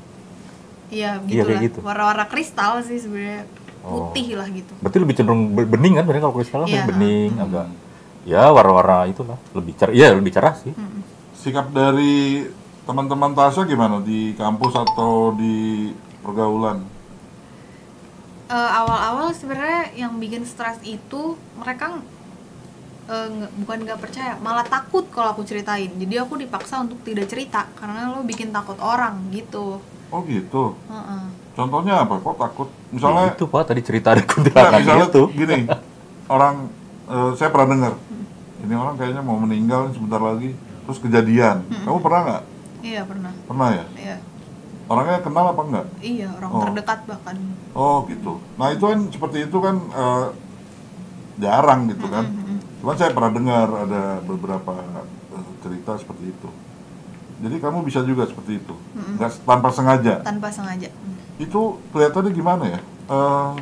[0.90, 1.78] iya Iya, gitu kayak lah gitu.
[1.80, 3.46] warna-warna kristal sih sebenarnya
[3.82, 4.08] Oh.
[4.08, 6.86] putih lah gitu Berarti lebih cenderung be- bening kan sebenarnya kalau kristal kan Iya.
[6.86, 7.66] bening agak
[8.22, 9.90] ya warna-warna itulah lebih cerah.
[9.90, 10.70] Iya, lebih cerah sih.
[10.70, 11.02] Hmm.
[11.34, 12.46] Sikap dari
[12.82, 15.90] teman-teman Tasya gimana di kampus atau di
[16.20, 16.86] pergaulan?
[18.46, 21.22] Eh, awal-awal sebenarnya yang bikin stres itu
[21.56, 21.98] mereka
[23.04, 27.26] eh, nggak- bukan nggak percaya malah takut kalau aku ceritain jadi aku dipaksa untuk tidak
[27.26, 30.76] cerita karena lo bikin takut orang gitu Oh gitu.
[30.86, 31.22] Heeh.
[31.52, 32.14] Contohnya apa?
[32.16, 32.68] Kok takut?
[32.68, 35.22] Ya, Misalnya, itu Pak tadi cerita ada kuntilanak misalnya itu.
[35.32, 35.58] gini,
[36.26, 36.54] orang
[37.06, 37.92] eh, saya pernah dengar,
[38.62, 40.52] ini orang kayaknya mau meninggal sebentar lagi,
[40.84, 41.64] terus kejadian.
[41.82, 42.42] Kamu pernah nggak?
[42.82, 43.84] iya pernah Pernah ya?
[43.94, 44.16] iya
[44.84, 45.86] Orangnya kenal apa enggak?
[46.02, 46.62] iya orang Oh.
[46.66, 47.36] terdekat bahkan
[47.72, 48.32] Oh gitu.
[48.58, 50.26] Nah itu kan seperti itu kan eh,
[51.38, 52.24] jarang gitu kan.
[52.80, 54.74] Cuman saya pernah dengar ada beberapa
[55.30, 56.48] eh, cerita seperti itu.
[57.42, 58.74] Jadi kamu bisa juga seperti itu,
[59.18, 60.22] nggak tanpa sengaja.
[60.22, 60.86] tanpa sengaja
[61.36, 62.80] Itu kelihatannya gimana ya?
[63.08, 63.52] Eh,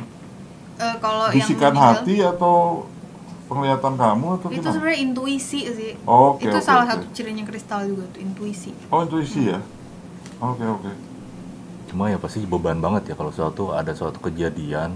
[0.79, 2.55] Eh, kalau yang bisikan meninggal, hati atau
[3.45, 4.71] penglihatan kamu atau itu gimana?
[4.71, 6.91] sebenarnya intuisi sih Oke, itu oke, salah oke.
[6.95, 9.59] satu cirinya kristal juga tuh intuisi Oh intuisi ya?
[10.39, 10.91] Oke oke.
[11.85, 14.95] Cuma ya pasti beban banget ya kalau suatu ada suatu kejadian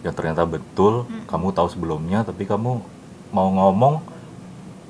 [0.00, 1.26] yang ternyata betul, Hmm.
[1.26, 2.80] kamu tahu sebelumnya tapi kamu
[3.28, 4.00] mau ngomong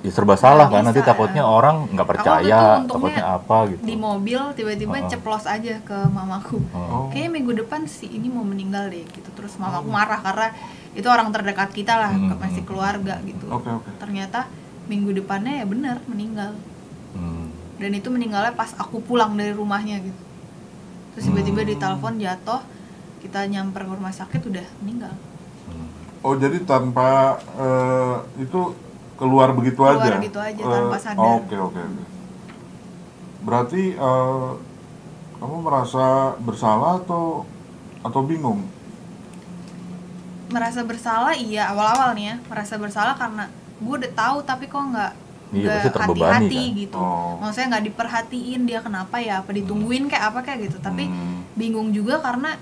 [0.06, 3.82] ya serba salah kan nanti takutnya orang nggak percaya, takutnya apa gitu.
[3.82, 5.10] di mobil tiba-tiba Heeh.
[5.10, 7.10] ceplos aja ke mamaku Oh.
[7.10, 10.54] kayaknya minggu depan si ini mau meninggal deh gitu terus mamaku marah karena
[10.94, 12.38] itu orang terdekat kita lah Hmm.
[12.38, 13.90] masih keluarga gitu Oke oke.
[13.98, 14.46] ternyata
[14.86, 16.54] minggu depannya ya benar meninggal
[17.10, 17.50] Hmm.
[17.76, 20.22] dan itu meninggalnya pas aku pulang dari rumahnya gitu
[21.12, 21.70] terus tiba-tiba Hmm.
[21.72, 22.62] ditelepon jatuh
[23.18, 25.10] kita nyamper ke rumah sakit udah meninggal
[25.66, 25.90] Hmm.
[26.22, 28.85] Oh jadi tanpa eh, itu
[29.16, 30.16] keluar begitu Keluar aja?
[30.18, 31.24] gitu aja, Eh, tanpa sadar.
[31.38, 32.04] Oke oke oke.
[33.42, 34.50] Berarti eh,
[35.36, 36.06] kamu merasa
[36.38, 37.44] bersalah atau
[38.00, 38.60] atau bingung?
[40.46, 45.12] merasa bersalah iya awal-awal nih ya merasa bersalah karena gue udah tahu tapi kok nggak
[45.46, 46.74] Iya, hati-hati kan.
[46.76, 47.34] gitu Oh.
[47.38, 51.42] maksudnya nggak diperhatiin dia kenapa ya apa ditungguin kayak apa kayak gitu tapi Hmm.
[51.54, 52.54] bingung juga karena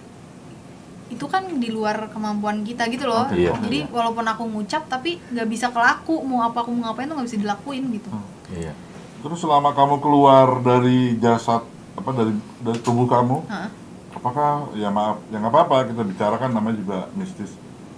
[1.15, 3.55] itu kan di luar kemampuan kita gitu loh Oke, Iya.
[3.61, 7.29] jadi walaupun aku ngucap tapi nggak bisa kelaku mau apa aku mau ngapain tuh nggak
[7.29, 8.11] bisa dilakuin gitu
[8.51, 8.75] Iya.
[9.21, 13.71] Terus selama kamu keluar dari jasad apa dari dari tubuh kamu, Heeh.
[14.13, 17.55] apakah ya maaf ya nggak apa-apa kita bicarakan namanya juga mistis.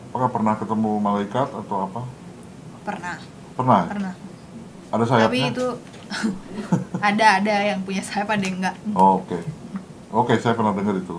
[0.07, 2.01] Apakah pernah ketemu malaikat atau apa?
[2.81, 3.17] pernah
[3.53, 3.83] Pernah.
[3.85, 4.15] pernah
[4.89, 5.27] Ada sayapnya?
[5.27, 5.67] tapi itu
[7.03, 9.39] ada ada yang punya sayap ada yang enggak Oh, Oke,
[10.09, 11.17] oke saya pernah dengar itu.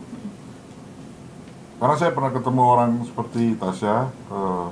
[1.77, 4.67] Karena saya pernah ketemu orang seperti Tasya, eh,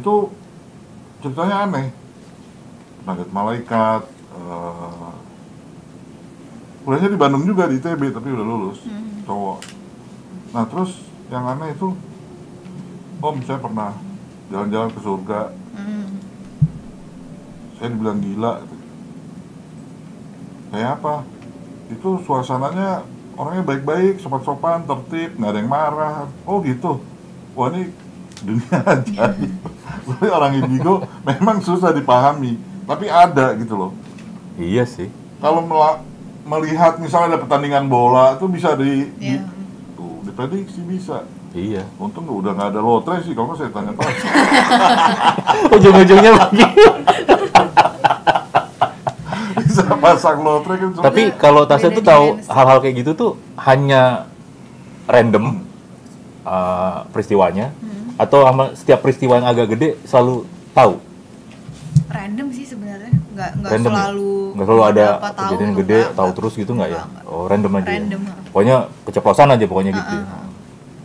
[0.00, 0.14] itu
[1.20, 1.92] ceritanya aneh.
[3.04, 5.12] Pernah lihat malaikat, eh,
[6.84, 8.80] kuliahnya di Bandung juga di ITB tapi udah lulus,
[9.28, 9.58] cowok.
[10.56, 11.92] Nah terus yang aneh itu,
[13.24, 13.96] Om saya pernah
[14.52, 15.40] jalan-jalan ke surga,
[15.74, 16.20] Hmm.
[17.80, 18.60] saya dibilang gila
[20.68, 21.24] kayak apa
[21.88, 27.02] itu suasananya orangnya baik-baik sopan-sopan tertib nggak ada yang marah oh gitu
[27.52, 27.90] wah ini
[28.40, 29.34] dunia aja
[30.04, 33.92] Tapi orang indigo memang susah dipahami tapi ada gitu loh
[34.54, 35.10] Iya sih.
[35.38, 35.66] kalau
[36.44, 39.42] melihat misalnya ada pertandingan bola itu bisa di, di- Iya.
[39.94, 41.86] tuh diprediksi bisa Iya.
[41.96, 44.10] untung udah nggak ada lotre sih kalau saya tanya tahu
[45.74, 46.86] Ujung-ujungnya begitu.
[50.06, 54.28] pasang lotre kan Tapi kalau Tasya tuh tahu hal-hal kayak gitu tuh hanya
[55.04, 55.64] random
[56.42, 58.14] uh, peristiwanya Hmm.
[58.16, 60.94] atau sama setiap peristiwa yang agak gede selalu tahu.
[62.06, 63.96] random sih sebenarnya nggak nggak Random ya?
[63.96, 67.02] selalu Nggak selalu ada berapa tahun kejadian tuh, gede nggak, tahu terus gitu nggak ya?
[67.24, 67.84] Oh random aja.
[67.84, 67.92] ya?
[67.92, 68.20] Random.
[68.46, 70.14] Pokoknya keceplosan aja pokoknya gitu.
[70.14, 70.22] ya.
[70.22, 70.46] Heeh.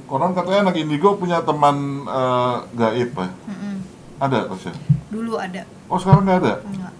[0.05, 3.75] Konon katanya anak indigo punya teman eh, gaib ya Mm-mm.
[4.19, 4.73] ada Tasya
[5.07, 6.93] dulu ada oh sekarang nggak ada Nggak.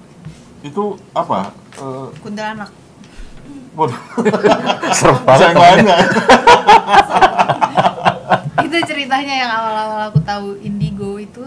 [0.62, 2.68] Itu apa Eh, kuntilanak
[4.92, 5.56] Serem banget.
[5.80, 5.88] yang
[8.62, 11.42] itu ceritanya yang awal-awal aku tahu indigo itu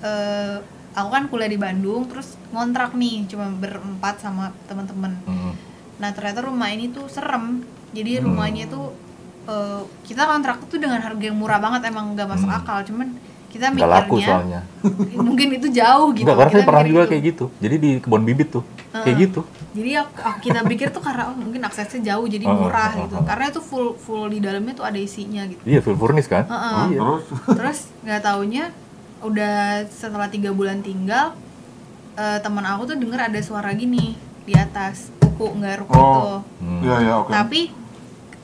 [0.00, 0.56] eh,
[0.92, 5.52] aku kan kuliah di Bandung terus ngontrak nih cuma berempat sama teman-teman Hmm.
[5.98, 8.32] nah ternyata rumah ini tuh serem jadi Hmm.
[8.32, 8.96] rumahnya tuh
[9.44, 12.58] eh, kita kontrak tuh dengan harga yang murah banget emang nggak masuk Hmm.
[12.58, 13.12] akal cuman
[13.48, 14.60] kita Nggak laku mikirnya soalnya.
[15.26, 17.10] mungkin itu jauh gitu Enggak, karena saya Kita pernah juga gitu.
[17.10, 17.44] kayak gitu.
[17.58, 19.22] Jadi di kebun bibit tuh, kayak Heeh.
[19.24, 19.40] gitu.
[19.70, 23.14] jadi aku, aku- kita pikir tuh karena oh, mungkin aksesnya jauh jadi murah heeh, gitu
[23.14, 23.26] heeh.
[23.26, 26.44] karena itu full full di dalamnya tuh ada isinya gitu Iya, full furnish kan?
[26.44, 26.82] Heeh.
[26.90, 27.00] Iya.
[27.00, 27.22] Terus
[27.58, 28.64] terus nggak taunya
[29.20, 29.56] udah
[29.88, 31.36] setelah tiga bulan tinggal
[32.14, 36.00] eh, teman aku tuh denger ada suara gini di atas kuku nggak ruku Oh.
[36.00, 36.26] itu
[36.58, 36.80] Hmm.
[36.80, 37.30] Iya ya oke.
[37.30, 37.60] tapi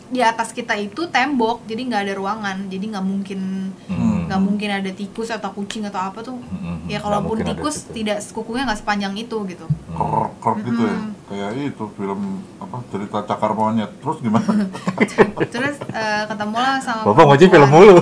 [0.07, 3.40] di atas kita itu tembok jadi nggak ada ruangan jadi nggak mungkin
[3.87, 4.04] Hmm.
[4.25, 6.81] Nggak mungkin ada tikus atau kucing atau apa tuh Hmm.
[6.85, 7.93] ya Nggak kalaupun mungkin ada tikus situ.
[7.97, 10.97] tidak kukunya nggak sepanjang itu gitu Krok krok gitu ya.
[11.25, 12.21] Kayak itu film
[12.59, 13.91] apa cerita cakar monyet.
[13.97, 14.45] Terus gimana?
[15.55, 17.97] terus eh, ketemulah sama Bapak ngoci film mulu.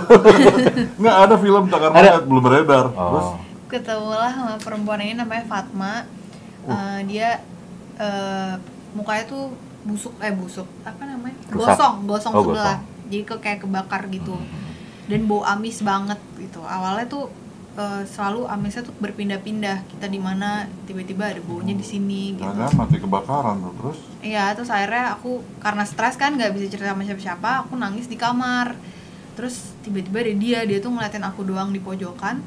[1.01, 1.95] Nggak ada film cakar Ada.
[1.95, 2.85] monyet belum beredar.
[2.89, 3.37] Terus Oh.
[3.69, 6.05] ketemulah sama perempuan ini namanya Fatma
[6.63, 7.43] Eh, dia
[7.97, 8.55] eh,
[8.93, 9.51] mukanya tuh
[9.83, 11.75] busuk eh busuk apa namanya Rusak.
[11.75, 12.79] gosong gosong Oh, sebelah gosong.
[12.79, 13.09] Hmm.
[13.09, 14.35] jadi kok kayak kebakar gitu
[15.11, 17.27] dan bau amis banget gitu awalnya tuh
[17.75, 22.87] eh, selalu amisnya tuh berpindah-pindah kita di mana tiba-tiba ada baunya di sini gitu jangan
[22.87, 23.75] mati kebakaran tuh.
[23.81, 28.07] Terus Iya, terus akhirnya aku karena stres kan nggak bisa cerita sama siapa-siapa, aku nangis
[28.07, 28.79] di kamar.
[29.35, 32.39] Terus tiba-tiba ada dia, dia tuh ngeliatin aku doang di pojokan.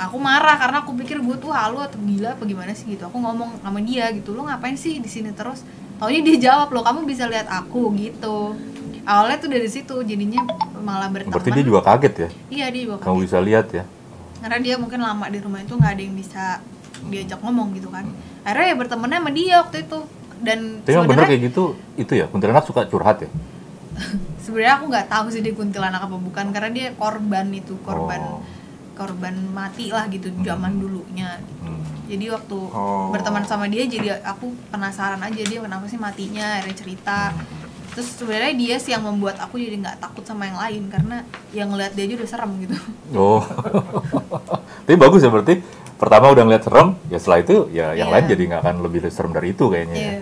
[0.00, 3.04] Aku marah karena aku pikir gue tuh halu atau gila apa gimana sih gitu.
[3.12, 5.68] Aku ngomong sama dia gitu, lo ngapain sih di sini terus?
[6.00, 8.56] Taunya dia jawab lo, kamu bisa lihat aku gitu.
[9.02, 10.40] Awalnya tuh dari situ, jadinya
[10.76, 11.34] malah berteman.
[11.34, 12.28] Berarti dia juga kaget ya?
[12.48, 13.24] Iya dia juga Kamu kaget.
[13.24, 13.84] bisa lihat ya?
[14.38, 16.44] Karena dia mungkin lama di rumah itu nggak ada yang bisa
[17.04, 18.06] diajak ngomong gitu kan.
[18.42, 19.98] Akhirnya ya bertemannya sama dia waktu itu.
[20.38, 23.30] Dan Tapi emang bener kayak gitu, itu ya, kuntilanak suka curhat ya?
[24.42, 28.40] sebenarnya aku nggak tahu sih dia kuntilanak apa bukan karena dia korban itu korban Oh.
[28.92, 31.78] korban mati lah gitu zaman dulunya Hmm.
[32.04, 33.08] jadi waktu Oh.
[33.08, 37.18] berteman sama dia jadi aku penasaran aja dia kenapa sih matinya akhirnya cerita
[37.92, 41.16] terus sebenarnya dia sih yang membuat aku jadi nggak takut sama yang lain karena
[41.50, 42.76] yang ngeliat dia aja udah serem gitu
[43.12, 43.44] Oh.
[44.82, 45.60] Tapi bagus ya berarti
[45.94, 48.14] pertama udah ngeliat serem, ya setelah itu ya yang Iya.
[48.18, 49.94] lain jadi nggak akan lebih serem dari itu kayaknya.
[49.94, 50.02] ya.
[50.18, 50.20] Iya.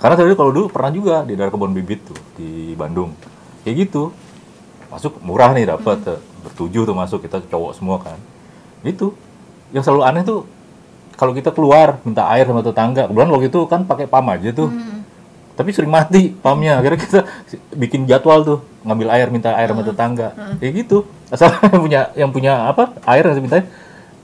[0.00, 3.12] Karena tadi kalau dulu pernah juga di daerah kebun bibit tuh di Bandung.
[3.60, 4.14] Kayak gitu.
[4.88, 6.22] Masuk murah nih dapat Hmm.
[6.40, 8.16] bertujuh tuh masuk kita cowok semua kan.
[8.80, 9.12] Itu.
[9.70, 10.48] Yang selalu aneh tuh
[11.14, 13.04] kalau kita keluar minta air sama tetangga.
[13.04, 14.72] Kebetulan waktu itu kan pakai pam aja tuh.
[14.72, 14.99] Hmm.
[15.60, 16.80] Tapi sering mati pamnya.
[16.80, 17.20] Akhirnya kita
[17.76, 20.32] bikin jadwal tuh ngambil air minta air sama tetangga.
[20.56, 21.04] Kayak gitu.
[21.28, 23.64] Asal yang punya yang punya apa air yang saya mintain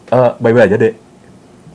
[0.09, 0.97] eh bye-bye aja deh.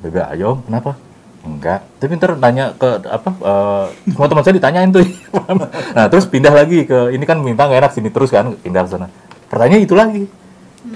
[0.01, 0.97] Bye-bye ayo, kenapa?
[1.45, 1.85] Enggak.
[2.01, 5.05] Tapi ntar nanya ke apa eh, semua teman saya ditanyain tuh.
[5.97, 8.89] nah, terus pindah lagi ke ini kan minta nggak enak sini terus kan pindah ke
[8.97, 9.07] sana.
[9.45, 10.25] Pertanyaan itu lagi.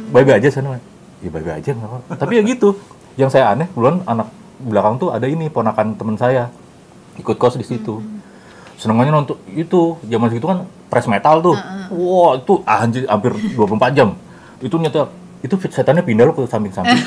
[0.10, 0.82] Bye-bye aja sana.
[1.22, 2.14] Ya bye-bye aja nggak apa.
[2.18, 2.74] Tapi ya gitu.
[3.14, 6.50] Yang saya aneh, bulan anak belakang tuh ada ini ponakan teman saya
[7.20, 8.15] ikut kos di situ.
[8.76, 11.56] Senengannya nonton itu zaman segitu kan press metal tuh.
[11.92, 14.16] Wah, itu anjir hampir 24 jam.
[14.60, 15.10] Itu nyata
[15.46, 16.98] itu setannya pindah loh ke samping-samping.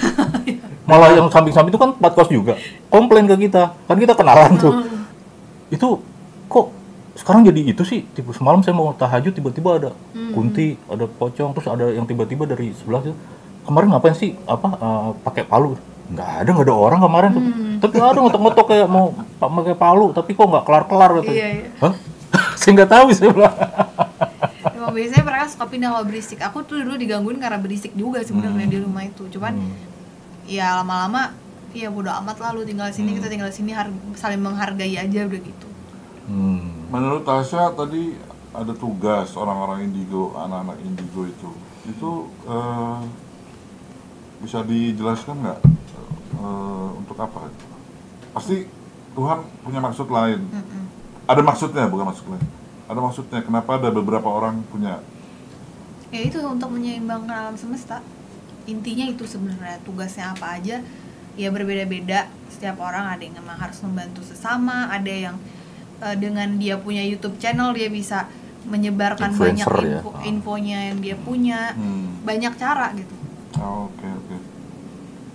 [0.88, 2.56] Malah yang samping-samping itu kan empat kos juga.
[2.88, 3.76] Komplain ke kita.
[3.84, 4.72] Kan kita kenalan tuh.
[5.68, 6.00] Itu
[6.48, 6.72] kok
[7.18, 9.90] sekarang jadi itu sih tipe semalam saya mau tahajud tiba-tiba ada
[10.30, 13.12] kunti ada pocong terus ada yang tiba-tiba dari sebelah itu
[13.66, 15.74] kemarin ngapain sih apa eh, pakai palu
[16.08, 17.44] nggak ada nggak ada orang kemarin tuh
[17.78, 21.68] tapi ada ngotok-ngotok kayak mau pa- pakai palu tapi kok nggak kelar-kelar gitu Iya, iya.
[21.78, 21.94] hah
[22.58, 23.54] saya nggak tahu saya bilang
[24.68, 28.64] Emang biasanya mereka suka pindah kalau berisik aku tuh dulu digangguin karena berisik juga sebenarnya
[28.64, 28.72] Hmm.
[28.72, 29.52] di rumah itu cuman
[30.44, 31.36] ya lama-lama
[31.70, 33.18] ya bodo amat lah lu tinggal sini Hmm.
[33.18, 35.68] kita tinggal sini har- saling menghargai aja udah gitu
[36.26, 36.88] hmm.
[36.88, 38.16] menurut Tasya tadi
[38.48, 41.50] ada tugas orang-orang indigo, anak-anak indigo itu.
[41.86, 42.10] Itu
[42.42, 42.98] eh,
[44.38, 45.58] bisa dijelaskan nggak
[46.34, 47.50] eh, untuk apa?
[48.30, 48.66] Pasti
[49.12, 50.40] Tuhan punya maksud lain.
[50.44, 50.82] Mm-mm.
[51.26, 52.44] Ada maksudnya, bukan maksud lain.
[52.86, 53.40] Ada maksudnya.
[53.42, 55.00] Kenapa ada beberapa orang punya?
[56.08, 58.00] ya itu untuk menyeimbangkan alam semesta
[58.64, 60.80] intinya itu sebenarnya tugasnya apa aja
[61.36, 65.36] ya berbeda-beda setiap orang ada yang memang harus membantu sesama ada yang
[66.00, 68.24] eh, dengan dia punya YouTube channel dia bisa
[68.64, 70.00] menyebarkan banyak Influencer ya.
[70.00, 72.24] info infonya yang dia punya Hmm.
[72.24, 73.12] banyak cara gitu
[73.56, 74.36] Oh, Oke oke.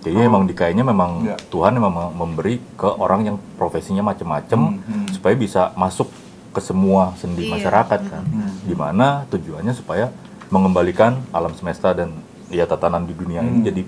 [0.04, 1.36] Jadi memang di kayaknya memang Ya.
[1.48, 5.06] Tuhan memang memberi ke orang yang profesinya macam-macam Hmm, hmm.
[5.10, 6.06] supaya bisa masuk
[6.52, 7.58] ke semua sendi Iya.
[7.58, 8.22] masyarakat kan.
[8.22, 8.52] Hmm.
[8.62, 10.12] Di mana tujuannya supaya
[10.46, 12.12] mengembalikan alam semesta dan
[12.46, 13.66] ya tatanan di dunia ini Hmm.
[13.66, 13.82] jadi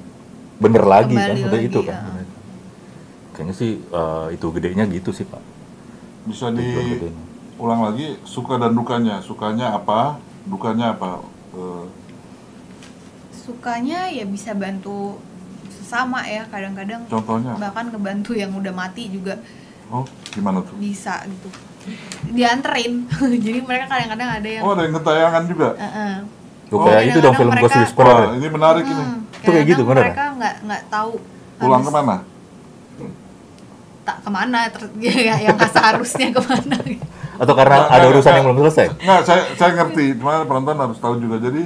[0.56, 1.88] bener lagi kan, Kembali udah lagi, itu ya.
[1.92, 2.24] kan.
[3.30, 5.42] Kayaknya sih eh, itu gedenya gitu sih pak.
[6.24, 9.20] Bisa diulang lagi suka dan dukanya.
[9.20, 10.16] Sukanya apa?
[10.48, 11.20] Dukanya apa?
[11.52, 11.82] Eh,
[13.46, 15.22] sukanya ya bisa bantu
[15.70, 17.54] sesama ya kadang-kadang Contohnya?
[17.56, 19.38] bahkan ngebantu yang udah mati juga
[19.86, 20.74] Oh, gimana tuh?
[20.76, 21.46] bisa gitu
[22.28, 23.06] dianterin
[23.44, 25.68] jadi mereka kadang-kadang ada yang Oh, ada yang ketayangan juga.
[25.76, 26.14] Heeh.
[26.66, 28.10] Tuh, Oh, kayak itu dong film Ghost Whisperer.
[28.10, 28.98] Wah, ini menarik ini.
[28.98, 30.10] Hmm, Itu kayak gitu, beneran?
[30.10, 31.12] mereka nggak nggak tahu
[31.56, 32.16] Pulang habis ke mana?
[34.02, 36.76] tak ke mana terus ya, yang nggak seharusnya ke mana.
[37.36, 38.34] Atau karena Nggak, ada urusan nggak.
[38.34, 38.86] yang belum selesai?
[38.96, 41.36] Nggak, saya saya ngerti, cuma penonton harus tahu juga.
[41.38, 41.62] Jadi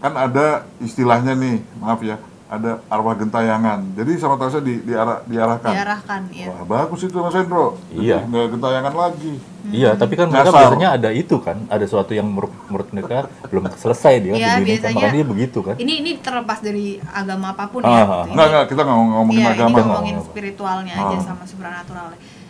[0.00, 0.46] kan ada
[0.78, 3.94] istilahnya nih, maaf ya, ada arwah gentayangan.
[3.94, 5.70] Jadi sama Tasya di, diarah, diarahkan.
[5.70, 7.76] diarahkan ya Wah, bagus itu Mas Hendro.
[7.90, 8.24] Iya.
[8.24, 9.32] Nggak gentayangan lagi.
[9.62, 10.60] Iya, tapi kan mereka Nyasar.
[10.66, 14.48] biasanya ada itu kan, ada sesuatu yang menurut, menurut mereka belum selesai dia Iya, begini
[14.50, 15.74] kan, biasanya- makanya dia begitu kan.
[15.76, 18.24] ini ini terlepas dari agama apa pun Ah, ya ah.
[18.24, 19.60] Ini- Nggak, nggak, kita nggak ngomong- ngomongin Iya, agama.
[19.60, 20.26] ini Nggak, ngomongin nggak.
[20.26, 21.22] spiritualnya aja Oh.
[21.22, 22.06] sama supernatural.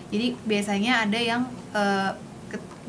[0.08, 2.14] Jadi biasanya ada yang ke-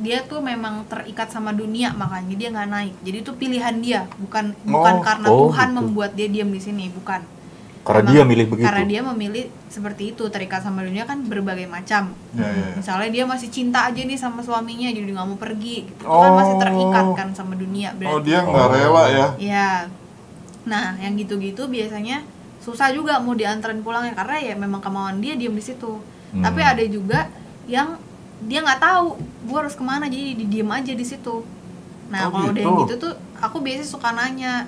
[0.02, 2.94] dia tuh memang terikat sama dunia makanya dia nggak naik.
[3.06, 5.04] Jadi itu pilihan dia, bukan bukan Oh.
[5.06, 5.78] karena Oh, Tuhan gitu.
[5.78, 7.22] membuat dia diam di sini, bukan.
[7.82, 8.66] Karena Memang dia milih begitu.
[8.70, 12.14] Karena dia memilih seperti itu, terikat sama dunia kan berbagai macam.
[12.38, 12.68] Iya, iya, iya.
[12.78, 15.90] Misalnya dia masih cinta aja nih sama suaminya, jadi nggak mau pergi.
[15.90, 16.02] Gitu.
[16.06, 17.90] Itu kan masih terikat kan sama dunia.
[17.98, 19.28] Berarti Oh, dia nggak rela ya.
[19.42, 19.70] Iya.
[20.70, 22.22] Nah, yang gitu-gitu biasanya
[22.62, 25.98] susah juga mau dianterin pulang ya karena ya memang kemauan dia diam di situ.
[26.32, 26.46] Hmm.
[26.46, 27.34] Tapi ada juga
[27.66, 27.98] yang
[28.42, 29.06] dia nggak tahu
[29.44, 31.46] gua harus ke mana jadi di diem aja di situ.
[32.08, 32.84] Nah, Oh, kalau udah yang gitu.
[32.84, 34.66] gitu tuh aku biasanya suka nanya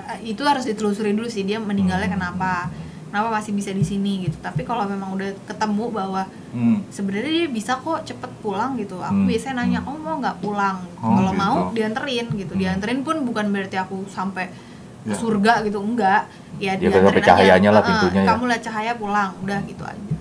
[0.00, 2.16] eh, itu harus ditelusuri dulu sih dia meninggalnya Hmm.
[2.16, 2.70] kenapa.
[3.06, 4.38] Kenapa masih bisa di sini gitu.
[4.38, 6.78] Tapi kalau memang udah ketemu bahwa Hmm.
[6.88, 9.26] sebenarnya dia bisa kok cepet pulang gitu aku Hmm.
[9.26, 11.42] biasanya nanya kamu mau nggak pulang Oh, kalau gitu.
[11.42, 14.46] mau dianterin gitu dianterin pun bukan berarti aku sampai
[15.00, 15.14] Ya.
[15.14, 19.30] surga gitu enggak ya Ya, dianterin cahayanya lah "Eh, pintunya ya." kamu lihat cahaya pulang
[19.38, 20.14] udah gitu aja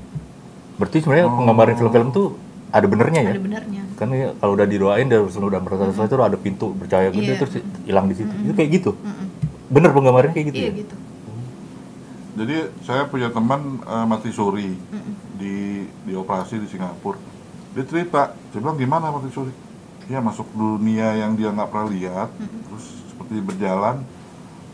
[0.75, 1.35] Berarti sebenarnya Oh.
[1.35, 2.27] penggambaran film-film tuh
[2.69, 3.31] ada benernya ya?
[3.33, 7.11] ada benernya Kan ya, kalau udah didoain dan udah merasa selesai itu ada pintu bercahaya
[7.11, 7.53] gitu terus
[7.83, 8.31] hilang di situ.
[8.31, 8.91] Itu kayak gitu.
[9.67, 10.79] Bener penggambarannya kayak gitu iya ya?
[10.87, 10.95] gitu
[12.39, 12.55] Jadi
[12.87, 14.71] saya punya teman eh, mati suri
[15.35, 17.19] di di operasi di Singapura.
[17.75, 19.51] Dia cerita, saya bilang gimana mati suri?
[20.07, 24.01] Dia masuk dunia yang dia nggak pernah lihat, terus seperti berjalan,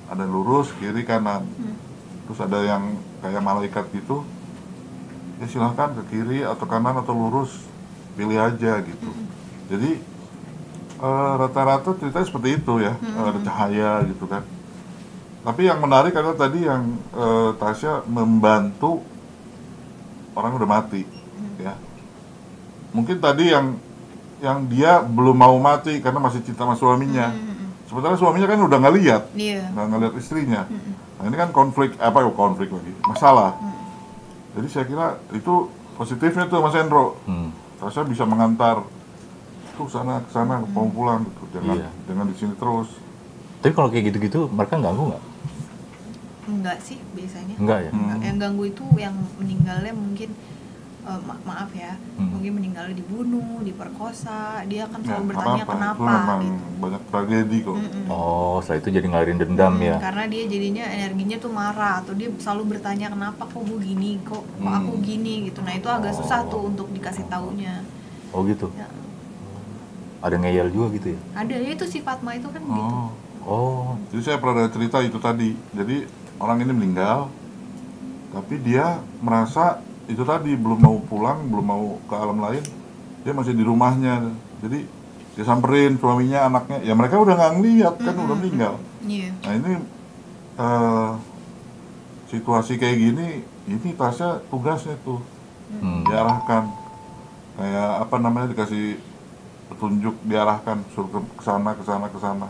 [0.08, 1.44] ada lurus kiri kanan,
[2.30, 4.24] terus ada yang kayak malaikat gitu.
[5.42, 7.52] Ya silahkan ke kiri atau kanan atau lurus,
[8.16, 9.10] pilih aja gitu.
[9.68, 9.92] Jadi
[11.00, 14.42] eh, rata-rata ceritanya seperti itu ya, ada cahaya gitu kan.
[15.46, 19.06] Tapi yang menarik adalah tadi yang eh, Tasya membantu
[20.34, 21.04] orang udah mati,
[21.60, 21.76] ya.
[22.96, 23.76] Mungkin tadi yang
[24.44, 27.32] yang dia belum mau mati karena masih cinta sama suaminya.
[27.86, 30.68] Sementara suaminya kan udah nggak lihat, iya nggak ngeliat istrinya.
[31.16, 33.56] Nah ini kan konflik apa ya konflik lagi, masalah.
[34.58, 37.16] Jadi saya kira itu positifnya tuh Mas Hendro.
[37.30, 37.54] Hmm.
[37.76, 38.82] Tasya bisa mengantar
[39.76, 41.90] tuh sana ke sana mau pulang gitu, jangan Iya.
[42.08, 42.90] jangan di sini terus.
[43.60, 45.24] Tapi kalau kayak gitu-gitu mereka ganggu nggak?
[46.46, 47.92] enggak sih biasanya Enggak ya?
[47.92, 48.18] Enggak.
[48.22, 48.26] Hmm.
[48.30, 50.30] yang ganggu itu yang meninggalnya mungkin
[51.06, 52.32] eh, ma- maaf ya Hmm.
[52.32, 55.74] mungkin meninggalnya dibunuh diperkosa dia akan Ya, selalu nggak bertanya apa-apa.
[55.74, 57.76] kenapa Itu memang gitu banyak tragedi kok.
[57.76, 58.04] Mm-mm.
[58.08, 59.96] Oh, setelah itu jadi ngalirin dendam Hmm, ya?
[59.98, 64.44] Karena dia jadinya energinya tuh marah atau dia selalu bertanya kenapa kok gue gini, kok,
[64.44, 65.04] kok aku Hmm.
[65.04, 65.60] gini gitu.
[65.60, 67.82] Nah itu agak susah tuh untuk dikasih taunya.
[68.32, 68.68] Oh gitu?
[68.74, 68.88] Ya,
[70.20, 71.20] Ada ngeyel juga gitu ya?
[71.34, 72.74] ada ya itu si Fatma itu kan gitu.
[72.74, 73.10] Oh.
[73.46, 75.54] Oh, Jadi saya pernah ada cerita itu tadi.
[75.72, 77.30] Jadi orang ini meninggal,
[78.32, 78.86] tapi dia
[79.20, 82.64] merasa itu tadi belum mau pulang, belum mau ke alam lain,
[83.26, 84.30] dia masih di rumahnya.
[84.62, 84.86] Jadi
[85.36, 88.74] dia samperin suaminya, anaknya, ya mereka udah nggak ngeliat kan udah meninggal.
[89.04, 89.30] Iya.
[89.44, 89.72] Nah ini
[90.62, 91.12] eh,
[92.32, 93.28] situasi kayak gini,
[93.68, 95.20] ini Tasya tugasnya tuh
[95.74, 96.08] hmm.
[96.08, 96.64] diarahkan
[97.56, 99.00] kayak apa namanya dikasih
[99.72, 102.48] petunjuk diarahkan suruh ke sana ke sana ke sana.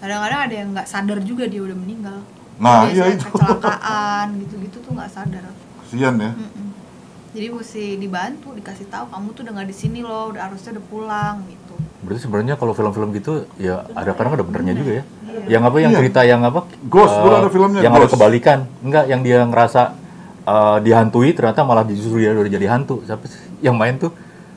[0.00, 2.18] Kadang-kadang ada yang nggak sadar juga dia udah meninggal.
[2.56, 3.28] Nah, Biasanya iya itu.
[3.28, 5.44] kecelakaan gitu-gitu tuh nggak sadar.
[5.84, 6.32] Kasian ya.
[6.32, 6.65] Mm-mm.
[7.36, 10.84] Jadi mesti dibantu, dikasih tahu kamu tuh udah nggak di sini loh, udah harusnya udah
[10.88, 11.74] pulang gitu.
[12.00, 15.04] Berarti sebenarnya kalau film-film gitu ya ada kadang ada benernya juga ya.
[15.44, 15.98] Yang apa yang Iya.
[16.00, 16.64] cerita yang apa?
[16.88, 18.14] Ghost, dulu ada filmnya, Yang ada Ghost.
[18.16, 18.58] kebalikan.
[18.80, 19.82] Enggak, yang dia ngerasa
[20.46, 23.04] eh, dihantui ternyata malah justru dia udah jadi hantu.
[23.04, 24.14] Siapa sih yang main tuh?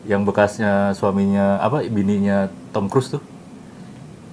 [0.07, 3.21] Yang bekasnya suaminya apa bininya Tom Cruise tuh?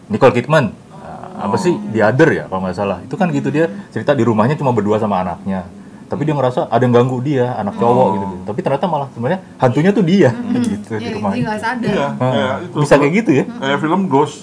[0.07, 0.71] Nicole Kidman.
[0.71, 1.75] Nah, apa sih?
[1.91, 3.03] The Other ya kalau nggak salah.
[3.03, 5.67] Itu kan gitu dia cerita di rumahnya cuma berdua sama anaknya.
[6.07, 8.43] Tapi dia ngerasa ada yang ganggu dia, anak cowok gitu, gitu.
[8.47, 10.31] Tapi ternyata malah sebenarnya hantunya tuh dia
[10.63, 11.31] gitu di Iya, rumah.
[11.35, 11.91] nggak sadar.
[11.91, 12.77] Iya, Ah, kayak itu.
[12.79, 13.45] bisa kayak gitu ya?
[13.53, 14.39] Kayak film Ghost,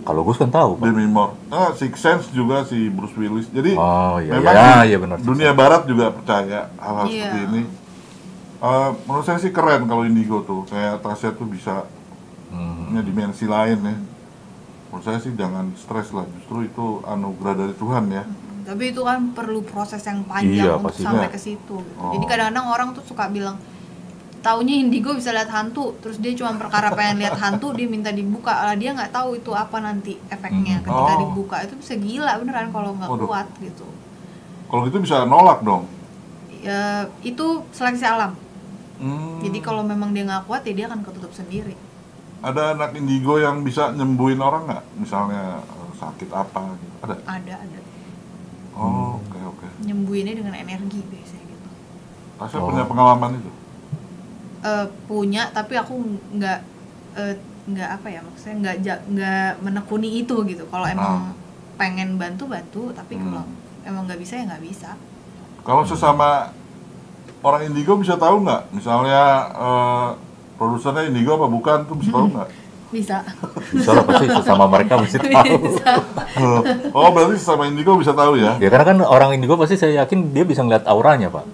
[0.00, 0.70] Kalau gue kan tahu.
[0.80, 0.88] Pak.
[0.88, 1.36] Demi Moore.
[1.48, 3.44] Ah, Six Sense juga si Bruce Willis.
[3.46, 5.16] Jadi Oh, iya, memang iya, di iya benar.
[5.20, 7.28] dunia barat juga percaya hal-hal Iya.
[7.28, 7.62] seperti ini.
[8.58, 10.64] Eh, menurut saya sih keren kalau Indigo tuh.
[10.64, 11.84] Kayak Tasya tuh bisa
[12.48, 12.88] Hmm.
[12.88, 13.96] punya dimensi lain ya.
[14.88, 18.24] menurut saya sih jangan stres lah justru itu anugerah dari Tuhan ya
[18.68, 21.08] tapi itu kan perlu proses yang panjang Iya, untuk pastinya.
[21.16, 21.76] sampai ke situ.
[21.80, 21.96] Gitu.
[21.96, 22.12] Oh.
[22.12, 23.56] jadi kadang-kadang orang tuh suka bilang
[24.38, 25.96] taunya indigo bisa lihat hantu.
[25.98, 28.52] Terus dia cuma perkara pengen lihat hantu dia minta dibuka.
[28.52, 31.20] Lah dia nggak tahu itu apa nanti efeknya ketika Oh.
[31.24, 31.64] dibuka.
[31.64, 33.88] Itu bisa gila beneran kalau nggak kuat gitu.
[34.68, 35.88] Kalau gitu bisa nolak dong?
[36.60, 38.36] Ya itu seleksi alam.
[38.98, 41.72] Hmm, jadi kalau memang dia nggak kuat ya dia akan ketutup sendiri.
[42.38, 44.84] Ada anak indigo yang bisa nyembuhin orang nggak?
[44.94, 46.94] Misalnya eh, sakit apa gitu.
[47.02, 47.14] Ada?
[47.24, 47.78] Ada ada
[48.78, 51.68] oh oke oke nyembuhinnya dengan energi biasanya gitu
[52.38, 52.66] Tasya Oh.
[52.66, 53.50] punya pengalaman itu
[54.58, 55.94] Eh, punya tapi aku
[56.32, 56.58] nggak
[57.14, 58.76] eh, nggak apa ya maksudnya nggak
[59.06, 61.32] nggak menekuni itu gitu kalau emang Ah.
[61.76, 63.22] pengen bantu bantu tapi Hmm.
[63.28, 63.44] kalau
[63.84, 64.90] emang nggak bisa ya nggak bisa
[65.62, 66.50] Kalau sesama
[67.38, 68.72] orang indigo bisa tahu nggak?
[68.72, 69.22] Misalnya
[69.52, 70.08] eh,
[70.56, 72.48] produsernya indigo apa bukan tuh bisa tahu nggak?
[72.88, 73.20] Bisa
[73.68, 75.54] Bisa lah pasti sesama mereka mesti tahu.
[76.90, 78.56] oh berarti sesama indigo bisa tahu ya?
[78.56, 81.44] Ya karena kan orang indigo pasti saya yakin dia bisa ngeliat auranya pak,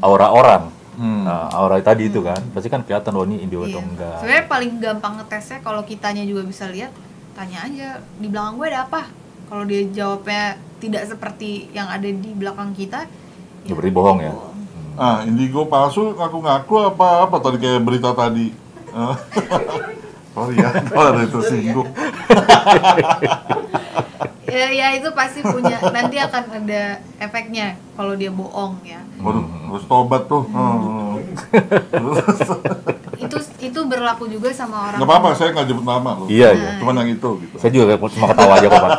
[0.00, 0.62] aura orang,
[0.94, 1.22] Hmm.
[1.22, 3.74] Nah, aura tadi itu kan, pasti kan kelihatan loh ini indigo Iya.
[3.74, 4.14] atau enggak.
[4.16, 6.94] sebenarnya paling gampang ngetesnya kalau kitanya juga bisa lihat
[7.32, 9.02] tanya aja di belakang gue ada apa
[9.44, 13.10] kalau dia jawabnya tidak seperti yang ada di belakang kita
[13.62, 14.30] Ya, berarti bohong ya?
[14.30, 14.54] bohong.
[14.94, 18.54] Ah indigo palsu ngaku-ngaku apa apa tadi kayak berita tadi?
[20.36, 21.88] Eh, Sorry ya, kalau ada itu singgung.
[24.50, 29.86] ya, ya itu pasti punya nanti akan ada efeknya kalau dia bohong ya Waduh, harus
[29.86, 30.42] tobat tuh.
[30.50, 31.22] Hmm.
[33.24, 36.26] itu itu berlaku juga sama orang Nggak apa-apa, saya nggak jemput nama loh.
[36.26, 36.70] Iya iya.
[36.78, 37.54] Cuman yang itu gitu.
[37.58, 38.92] Saya juga cuma ketawa aja kok pak.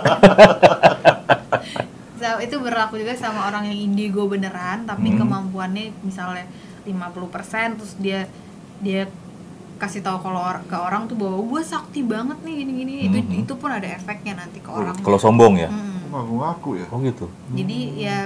[2.15, 5.19] So, itu berlaku juga sama orang yang indigo beneran tapi Hmm.
[5.23, 6.47] kemampuannya misalnya
[6.87, 8.25] 50% terus dia
[8.79, 9.07] dia
[9.75, 13.41] kasih tahu kalau or- ke orang tuh bahwa gue sakti banget nih gini-gini itu Hmm.
[13.43, 15.67] itu pun ada efeknya nanti ke orang Kalau sombong ya?
[15.67, 16.11] Mm.
[16.11, 16.85] Ngaku-ngaku ya.
[16.89, 17.25] Oh gitu.
[17.51, 18.17] jadi ya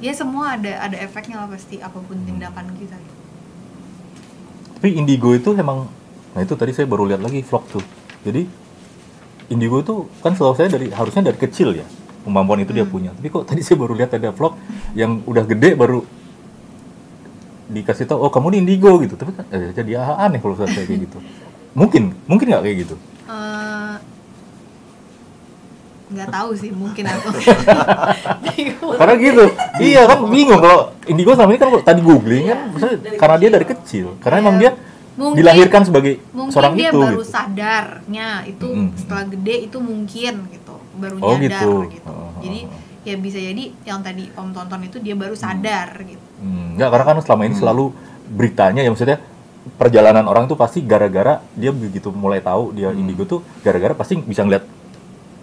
[0.00, 2.96] ya semua ada ada efeknya lah pasti apa pun tindakan kita
[4.76, 5.88] Tapi indigo itu emang,
[6.32, 7.84] nah itu tadi saya baru lihat lagi vlog tuh.
[8.22, 8.44] Jadi
[9.48, 11.86] indigo itu kan setahu saya dari harusnya dari kecil ya
[12.22, 13.12] kemampuan itu dia punya.
[13.12, 14.56] Tapi kok tadi saya baru lihat ada vlog
[14.92, 16.04] yang udah gede baru
[17.66, 19.14] dikasih tahu oh kamu ini indigo gitu.
[19.14, 21.18] Tapi kan eh, jadi aneh kalau saya kayak gitu.
[21.72, 22.94] Mungkin, mungkin nggak kayak gitu.
[23.26, 23.94] Eh,
[26.06, 27.28] nggak tahu sih mungkin aku
[28.98, 29.44] Karena gitu,
[29.82, 33.50] iya kan bingung kalau indigo sama ini kan kalau tadi googling kan, maksudnya karena dia
[33.50, 34.70] dari kecil, karena emang dia
[35.18, 37.00] Mungkin- dilahirkan sebagai mungkin seorang dia itu.
[37.02, 37.26] baru gitu.
[37.26, 38.88] sadarnya itu Mm.
[38.94, 41.72] setelah gede itu mungkin gitu baru Oh, nyadar gitu.
[41.90, 42.85] gitu, Oh, oh, jadi oh.
[43.06, 47.04] Ya bisa jadi yang tadi om tonton itu dia baru sadar gitu Hmm, enggak, karena
[47.06, 47.84] kan selama ini selalu
[48.28, 49.22] beritanya ya maksudnya
[49.74, 54.42] perjalanan orang tuh pasti gara-gara dia begitu mulai tahu dia indigo tuh gara-gara pasti bisa
[54.42, 54.66] ngeliat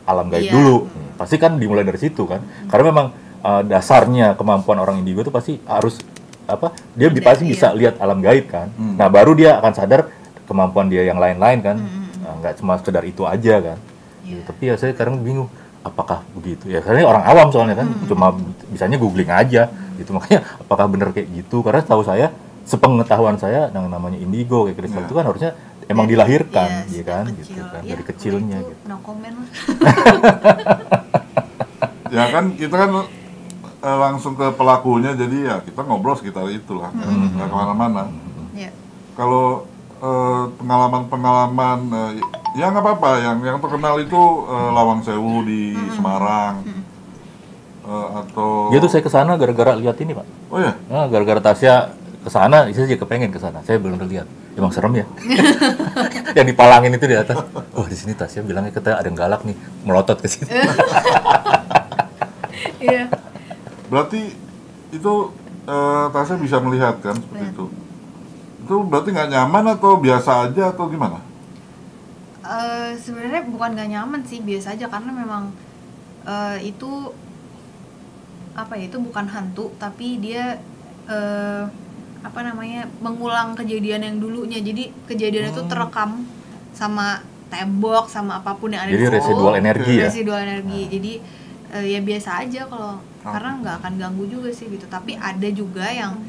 [0.03, 0.51] alam gaib Iya.
[0.51, 0.77] dulu.
[0.85, 2.43] Hmm, Pasti kan dimulai dari situ kan.
[2.67, 3.07] Karena memang
[3.39, 5.95] uh, dasarnya kemampuan orang indigo tuh pasti harus
[6.43, 6.75] apa?
[6.93, 7.77] Dia Ada, pasti bisa iya.
[7.79, 8.67] lihat alam gaib kan.
[8.75, 8.99] Hmm.
[8.99, 10.11] Nah, baru dia akan sadar
[10.43, 11.77] kemampuan dia yang lain-lain kan.
[11.79, 13.77] Hmm, Nah, nggak cuma sekedar itu aja kan.
[14.23, 14.43] Iya.
[14.43, 15.47] Tapi ya saya sekarang bingung
[15.83, 18.07] apakah begitu ya karena orang awam soalnya kan Hmm.
[18.07, 18.27] cuma
[18.67, 22.31] bisanya googling aja gitu makanya apakah benar kayak gitu karena tahu saya
[22.63, 25.07] sepengetahuan saya yang namanya indigo kayak kristal Iya.
[25.07, 25.51] itu kan harusnya
[25.85, 27.43] emang Dari- dilahirkan iya, ya sejak kan kecil.
[27.45, 29.47] gitu kan Ya, dari kecilnya itu gitu no comment lah
[32.09, 32.89] Ya kan kita kan
[33.81, 37.33] eh, langsung ke pelakunya jadi ya kita ngobrol sekitar itulah Hmm.
[37.33, 38.03] nggak ke mana-mana.
[38.53, 38.69] ya
[39.13, 39.65] Kalau
[39.97, 42.11] eh, pengalaman-pengalaman eh,
[42.53, 43.11] ya nggak apa-apa.
[43.21, 46.61] Yang yang terkenal itu eh, Lawang Sewu di Semarang.
[47.83, 50.23] Eh, atau dia tuh saya ke sana gara-gara lihat ini pak.
[50.47, 51.91] Oh ya nah, gara-gara Tasya
[52.23, 54.23] ke sana saya juga kepengen ke sana saya belum lihat
[54.55, 55.05] emang serem ya?
[56.39, 57.43] Yang dipalangin itu di atas.
[57.75, 60.47] Oh di sini Tasya bilangnya kita ada yang galak nih melotot ke situ
[62.87, 63.11] iya.
[63.91, 64.31] Berarti
[64.95, 65.13] itu
[65.67, 67.67] eh, Tasya bisa melihat kan seperti itu?
[68.63, 71.32] Itu berarti nggak nyaman atau biasa aja atau gimana
[72.43, 75.55] Eh, sebenarnya bukan gak nyaman sih biasa aja karena memang
[76.27, 77.15] eh, itu
[78.53, 80.59] apa ya itu bukan hantu tapi dia
[81.07, 81.63] eh,
[82.23, 84.59] apa namanya mengulang kejadian yang dulunya.
[84.59, 86.27] Jadi kejadian itu terekam
[86.75, 89.15] sama tembok sama apa pun yang ada jadi di situ.
[89.23, 90.07] residual energi ya?
[90.11, 90.81] Residual energi.
[90.91, 91.13] Jadi
[91.79, 94.83] eh, ya biasa aja kalau karena nggak akan ganggu juga sih gitu.
[94.91, 96.19] Tapi ada juga yang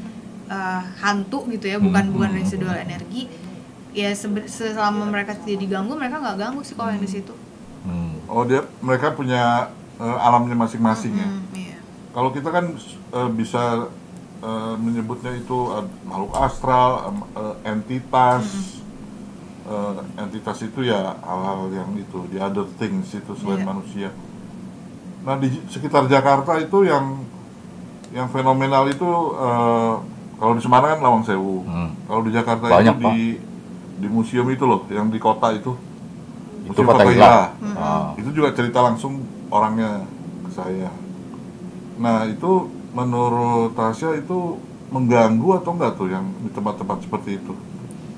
[0.47, 3.27] eh, hantu gitu ya bukan Hmm, bukan hmm, residual energi
[3.95, 4.11] ya
[4.45, 7.31] selama mereka tidak diganggu mereka nggak ganggu sih kalau yang di situ
[7.81, 8.17] Hmm.
[8.25, 11.77] oh dia mereka punya eh, alamnya masing-masing ya Hmm, iya.
[12.11, 12.73] Kalau kita kan
[13.11, 13.87] eh, bisa
[14.41, 16.89] eh, menyebutnya itu eh, makhluk astral,
[17.31, 18.73] eh, entitas.
[19.63, 23.67] eh, entitas itu ya hal-hal yang itu di other things itu selain Iya.
[23.67, 24.09] manusia.
[25.21, 27.21] Nah di sekitar Jakarta itu yang
[28.09, 29.93] yang fenomenal itu eh,
[30.35, 31.61] kalau di Semarang kan Lawang Sewu.
[31.63, 31.93] Hmm.
[32.03, 33.25] Kalau di Jakarta Banyak, itu di
[33.95, 35.73] di museum itu loh, yang di kota itu.
[36.65, 37.45] Itu Museum Fathahillah.
[37.61, 37.75] Hmm.
[37.77, 38.07] Ah.
[38.17, 40.03] Itu juga cerita langsung orangnya
[40.43, 40.89] ke saya.
[41.95, 44.57] Nah itu menurut Tasya itu
[44.89, 47.53] mengganggu atau enggak tuh yang di tempat-tempat seperti itu?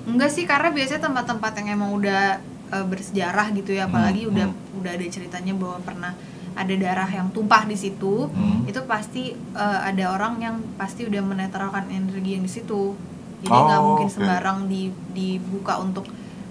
[0.07, 4.45] Enggak sih karena biasanya tempat-tempat yang emang udah eh, bersejarah gitu ya apalagi Hmm, udah
[4.80, 6.11] udah ada ceritanya bahwa pernah
[6.57, 8.65] ada darah yang tumpah di situ Hmm.
[8.65, 12.95] itu pasti eh, ada orang yang pasti udah menetralkan energi yang di situ
[13.40, 14.82] jadi nggak Oh, mungkin sembarang di,
[15.12, 16.06] dibuka untuk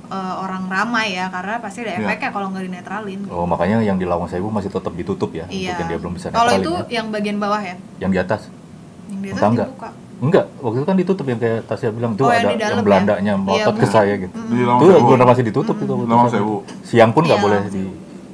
[0.07, 2.07] eh, orang ramai ya karena pasti ada Iya.
[2.07, 5.75] efeknya kalau nggak dinetralin Oh, makanya yang di Lawang Sewu masih tetap ditutup ya, iya
[5.75, 7.03] untuk yang dia belum bisa kalau itu ya.
[7.03, 8.43] yang bagian bawah ya Yang di atas.
[9.07, 9.69] yang di atas enggak?
[9.69, 12.61] dibuka Enggak, waktu itu kan ditutup yang kayak Tasya bilang itu Oh, ada yang yang,
[12.63, 12.85] dalam ya?
[12.85, 13.89] Belandanya Iya, melotot ke mungkin.
[13.93, 14.33] saya gitu.
[14.33, 15.93] Di Lawang Itu benar masih ditutup itu.
[16.01, 16.33] Lawang itu.
[16.33, 16.57] Sewu.
[16.83, 17.77] Siang pun nggak Iya, boleh Lawang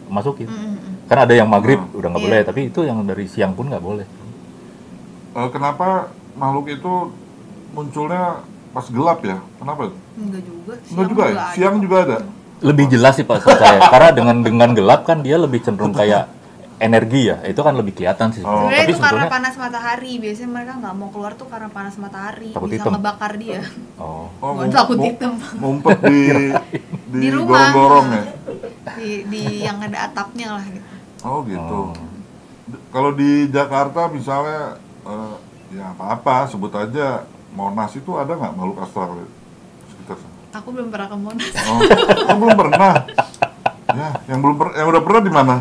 [0.07, 0.47] dimasukin.
[0.47, 0.93] Mm, mm, mm.
[1.11, 1.91] Kan ada yang maghrib Hmm.
[1.93, 2.29] udah nggak Iya.
[2.31, 4.07] boleh, tapi itu yang dari siang pun nggak boleh.
[5.33, 6.93] Eh, kenapa makhluk itu
[7.73, 9.37] munculnya pas gelap ya?
[9.59, 9.93] Kenapa?
[10.15, 11.33] enggak juga Enggak juga ya?
[11.33, 11.45] ada.
[11.53, 12.19] Siang juga ada.
[12.63, 16.31] Lebih jelas sih Pak saya, karena dengan dengan gelap kan dia lebih cenderung kayak
[16.79, 18.43] energi ya, itu kan lebih kelihatan sih.
[18.43, 18.67] Oh.
[18.67, 20.13] Sebenarnya Tapi itu karena sebetulnya, panas matahari.
[20.19, 22.51] Biasanya mereka nggak mau keluar tuh karena panas matahari.
[22.51, 22.93] Takut Bisa hitam.
[22.95, 23.61] ngebakar dia.
[23.99, 25.33] oh, Oh, Bukan takut hitam.
[25.59, 26.21] Ngumpet di
[27.13, 27.71] di, Di rumah.
[27.71, 28.25] gorong-gorong ya.
[28.95, 30.89] Di, di yang ada atapnya lah gitu.
[31.23, 31.79] Oh gitu.
[31.87, 31.95] Oh.
[32.91, 35.35] Kalau di Jakarta misalnya eh,
[35.73, 37.23] ya apa-apa sebut aja
[37.53, 39.29] Monas itu ada nggak makhluk astral
[39.87, 40.37] sekitar sana?
[40.53, 41.53] Aku belum pernah ke Monas.
[41.53, 41.79] Oh,
[42.29, 42.93] oh, belum pernah.
[43.93, 45.57] Ya, yang belum per- yang udah pernah di mana?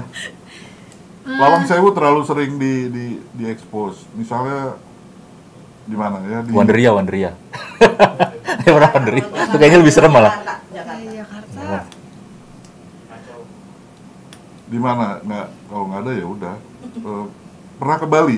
[1.22, 4.08] Lawang Sewu terlalu sering di di di expose.
[4.16, 4.80] Misalnya
[5.84, 6.39] di mana ya?
[6.44, 7.32] Di Wanderia, Wanderia.
[8.62, 10.38] Ya pernah Wanderia, itu kayaknya lebih serem malah.
[10.70, 10.78] Di
[11.18, 11.82] Jakarta.
[14.70, 15.20] di mana?
[15.20, 16.56] Nggak, kalau nggak ada ya udah.
[16.94, 17.26] Eh,
[17.76, 18.38] pernah ke Bali?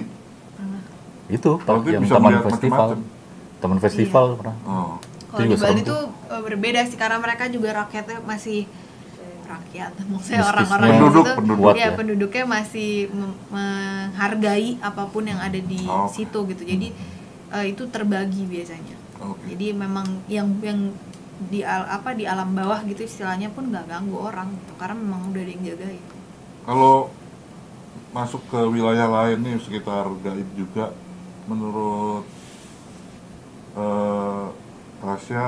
[1.28, 2.78] Itu Berarti yang bisa taman melihat festival.
[2.88, 3.13] macam-macam.
[3.64, 4.58] Taman festival pernah.
[4.64, 5.00] Oh.
[5.32, 8.68] Kalau di Bali tuh eh, berbeda sih karena mereka juga rakyatnya masih
[9.44, 11.74] rakyat maksudnya orang-orang Penduduk, situ penduduk.
[11.74, 11.90] Ya, ya.
[11.94, 12.92] penduduknya masih
[13.50, 16.08] menghargai apa pun yang ada di Oh.
[16.08, 16.88] situ gitu jadi
[17.52, 19.44] eh, itu terbagi biasanya Oke.
[19.50, 20.92] jadi memang yang yang
[21.44, 25.22] di al- apa di alam bawah gitu istilahnya pun nggak ganggu orang gitu karena memang
[25.28, 26.04] udah ada yang jagain
[26.64, 26.96] Kalau
[28.10, 30.94] masuk ke wilayah lain nih sekitar gaib juga,
[31.44, 32.24] menurut
[33.74, 34.44] eh
[35.00, 35.44] Tasya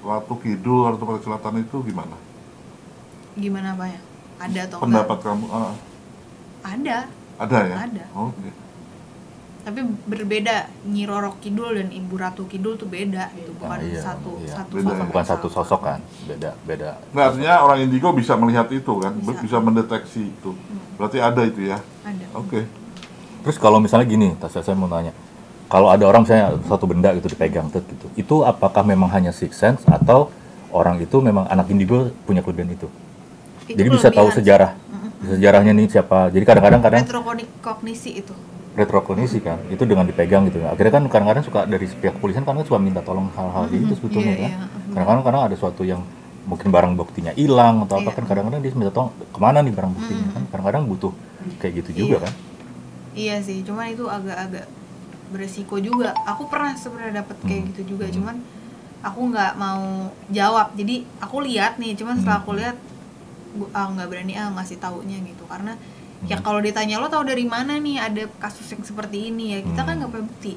[0.00, 2.16] Ratu Kidul atau Ratu Selatan itu gimana?
[3.34, 4.00] gimana apa ya
[4.38, 5.44] ada atau Pendapat kamu?
[5.50, 5.72] Ah,
[6.62, 7.76] enggak ada ada ya?
[7.82, 8.04] Ada.
[8.14, 8.50] Oke.
[9.64, 13.96] tapi berbeda Nyi Roro Kidul dan Ibu Ratu Kidul tuh beda gitu bukan Ah, iya,
[13.96, 14.52] satu iya.
[14.52, 15.08] satu Beda sosok ya?
[15.08, 16.90] Bukan satu sosok kan, beda beda.
[17.10, 19.40] Nah, artinya orang indigo bisa melihat itu kan, Bisa.
[19.40, 20.52] bisa, mendeteksi itu.
[21.00, 21.80] Berarti ada itu ya?
[22.04, 22.68] ada Oke.
[23.40, 25.16] Terus kalau misalnya gini, Tasya saya mau nanya,
[25.74, 29.58] kalau ada orang misalnya satu benda gitu dipegang tet gitu, itu apakah memang hanya six
[29.58, 30.30] sense atau
[30.70, 32.86] orang itu memang anak indigo punya kelebihan itu?
[33.66, 34.78] Itu Jadi bisa tahu sejarah,
[35.26, 36.30] sejarahnya nih siapa.
[36.30, 38.30] Jadi kadang-kadang kadang retrokognisi itu
[38.78, 40.62] retrokognisi kan, itu dengan dipegang gitu.
[40.62, 44.38] Akhirnya kan kadang-kadang suka dari pihak kepolisian kan suka minta tolong hal-hal gitu sebetulnya Iya,
[44.38, 44.50] kan.
[44.50, 44.58] iya.
[44.94, 46.02] Kadang-kadang kadang ada suatu yang
[46.46, 48.18] mungkin barang buktinya hilang atau apa Iya.
[48.18, 50.42] kan kadang-kadang dia minta tolong ke mana nih barang buktinya kan.
[50.54, 51.12] Kadang-kadang butuh
[51.58, 52.18] kayak gitu juga Iya.
[52.22, 52.32] kan.
[53.14, 54.66] iya sih cuman itu agak-agak
[55.34, 57.68] beresiko juga aku pernah sebenarnya dapet kayak Hmm.
[57.74, 58.38] gitu juga cuman
[59.02, 59.82] aku nggak mau
[60.30, 62.60] jawab jadi aku lihat nih cuman setelah aku Hmm.
[62.62, 62.76] lihat
[63.52, 65.74] gu- ah nggak berani ah ngasih taunya gitu karena
[66.24, 66.44] ya Hmm.
[66.44, 69.92] kalau ditanya lo tahu dari mana nih ada kasus yang seperti ini ya kita kan
[69.92, 70.00] Hmm.
[70.00, 70.52] nggak punya bukti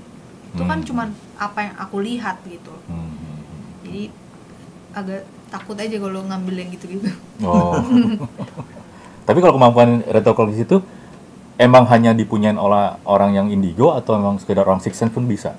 [0.47, 0.87] itu kan Hmm.
[0.87, 3.09] cuman apa yang aku lihat gitu Hmm.
[3.81, 4.13] jadi
[4.93, 7.09] agak takut aja kalau ngambil yang gitu-gitu
[7.39, 7.75] Oh.
[9.27, 10.79] Tapi kalau kemampuan retrokognisi itu
[11.57, 15.53] emang hanya dipunyain oleh orang yang indigo atau memang sekedar orang six sense pun bisa?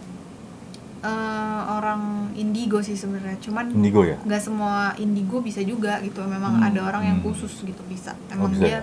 [0.99, 2.03] Eh, orang
[2.35, 4.19] indigo sih sebenarnya cuman Indigo ya?
[4.19, 7.27] nggak semua indigo bisa juga gitu memang Hmm, ada orang yang hmm.
[7.27, 8.79] khusus gitu bisa Oh, emang bisa dia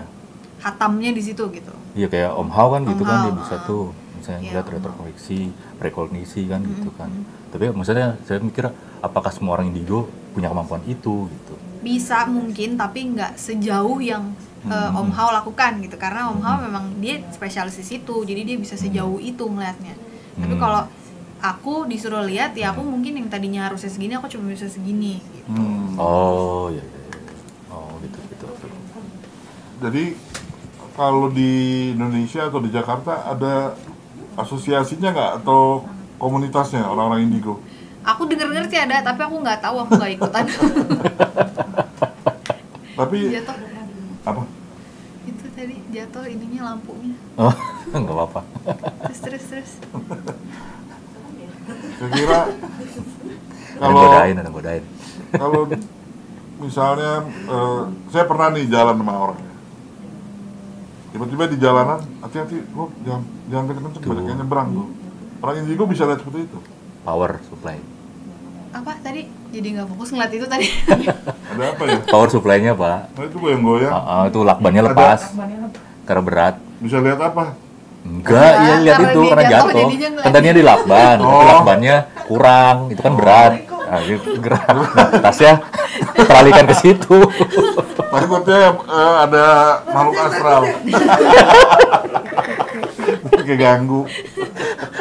[0.58, 3.54] hatamnya di situ gitu Iya kayak Om Hao kan gitu Om kan dia Hao, bisa
[3.54, 3.60] ah.
[3.60, 3.82] tuh
[4.16, 4.96] misalnya Iya, lihat Om Hao.
[4.96, 5.40] retrokognisi,
[5.76, 7.10] rekognisi kan gitu Mm, kan.
[7.10, 7.24] mm.
[7.52, 8.64] Tapi maksudnya saya mikir
[9.00, 11.54] apakah semua orang indigo punya kemampuan itu gitu?
[11.78, 14.34] bisa mungkin tapi nggak sejauh yang
[14.66, 14.98] eh, Hmm.
[14.98, 16.64] Om Hao lakukan gitu karena Om Hao Hmm.
[16.66, 19.94] memang dia spesialis di situ jadi dia bisa sejauh itu ngelihatnya
[20.34, 20.60] tapi Hmm.
[20.60, 20.82] kalau
[21.38, 25.50] aku disuruh lihat ya aku mungkin yang tadinya harusnya segini aku cuma bisa segini gitu
[25.52, 25.94] Hmm.
[25.96, 26.98] Oh iya iya.
[27.06, 27.20] iya.
[27.68, 28.46] Oh gitu gitu.
[29.78, 30.04] Jadi
[30.92, 31.52] kalau di
[31.92, 33.76] Indonesia atau di Jakarta ada
[34.34, 35.84] asosiasinya nggak atau
[36.16, 37.60] komunitasnya orang-orang indigo?
[38.02, 40.44] aku denger denger sih ada tapi aku nggak tahu aku nggak ikutan
[42.96, 43.56] Tapi jatuh
[44.24, 44.42] apa?
[45.56, 47.54] Tadi jatuh ininya lampunya Oh,
[47.92, 48.40] nggak apa-apa.
[49.08, 49.70] terus terus terus
[51.96, 54.84] Saya kira Ada kalau godain, ada godain.
[55.32, 55.60] kalau
[56.56, 59.52] misalnya eh, saya pernah nih jalan sama orang ya.
[61.08, 64.00] Tiba-tiba di jalanan, hati-hati, lo jangan jangan Tuh.
[64.06, 64.86] banyak yang nyebrang tuh.
[65.40, 66.58] Orang indigo bisa lihat seperti itu.
[67.02, 67.76] Power supply.
[68.70, 70.66] Apa tadi jadi nggak fokus ngeliat itu tadi
[71.56, 71.96] Ada apa ya?
[72.04, 73.16] Power supply-nya, Pak.
[73.16, 73.88] Nah, itu goyang-goyang.
[73.88, 75.32] Ah, ah, itu lakbannya lepas.
[76.04, 76.54] Karena berat.
[76.84, 77.56] Bisa lihat apa?
[78.04, 79.88] Enggak, iya lihat itu karena jatuh,
[80.22, 81.48] tadinya di lakban, tapi Oh.
[81.48, 81.96] lakbannya
[82.28, 83.52] kurang, itu kan berat.
[83.66, 84.68] Nah, itu gerak.
[84.68, 85.52] Nah, tasnya
[86.14, 87.18] teralihkan ke situ.
[87.96, 89.44] Takutnya eh, ada
[89.90, 90.62] makhluk astral.
[93.46, 94.02] Keganggu.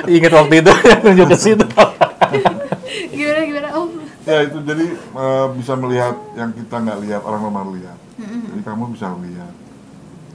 [0.05, 1.65] Ingat waktu itu yang nunjuk ke situ.
[3.09, 3.89] Gimana gimana om
[4.23, 7.97] Ya itu jadi eh, bisa melihat yang kita nggak lihat orang normal lihat.
[8.17, 9.53] Jadi kamu bisa lihat.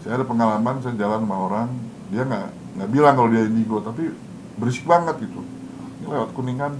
[0.00, 1.68] Saya ada pengalaman saya jalan sama orang
[2.08, 2.46] dia nggak
[2.78, 4.14] nggak bilang kalau dia indigo tapi
[4.56, 5.40] berisik banget gitu.
[6.00, 6.72] Ini lewat kuningan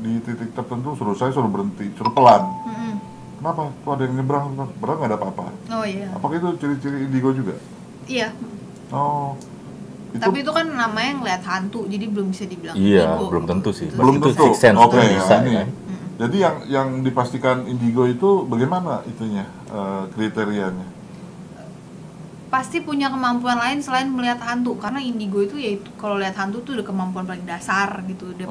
[0.00, 2.44] di titik tertentu suruh saya suruh berhenti suruh pelan.
[2.66, 2.94] Mm-mm.
[3.40, 3.72] Kenapa?
[3.72, 5.44] Tuh ada yang nyebrang, berang nggak ada apa-apa.
[5.72, 7.56] oh iya Apakah itu ciri-ciri indigo juga?
[8.04, 8.32] iya
[8.90, 9.38] Oh,
[10.18, 13.24] tapi itu kan namanya ngeliat hantu jadi belum bisa dibilang Iya, indigo.
[13.30, 13.86] belum tentu sih.
[13.86, 13.94] Gitu.
[13.94, 14.44] belum itu tentu.
[14.44, 15.52] six sense Oke, tuh ya, ini.
[15.54, 15.68] kan?
[16.20, 20.88] Jadi yang yang dipastikan indigo itu bagaimana itunya eh, kriterianya?
[22.50, 26.58] pasti punya kemampuan lain selain melihat hantu karena indigo itu ya itu kalau lihat hantu
[26.60, 28.50] tuh udah kemampuan paling dasar gitu dia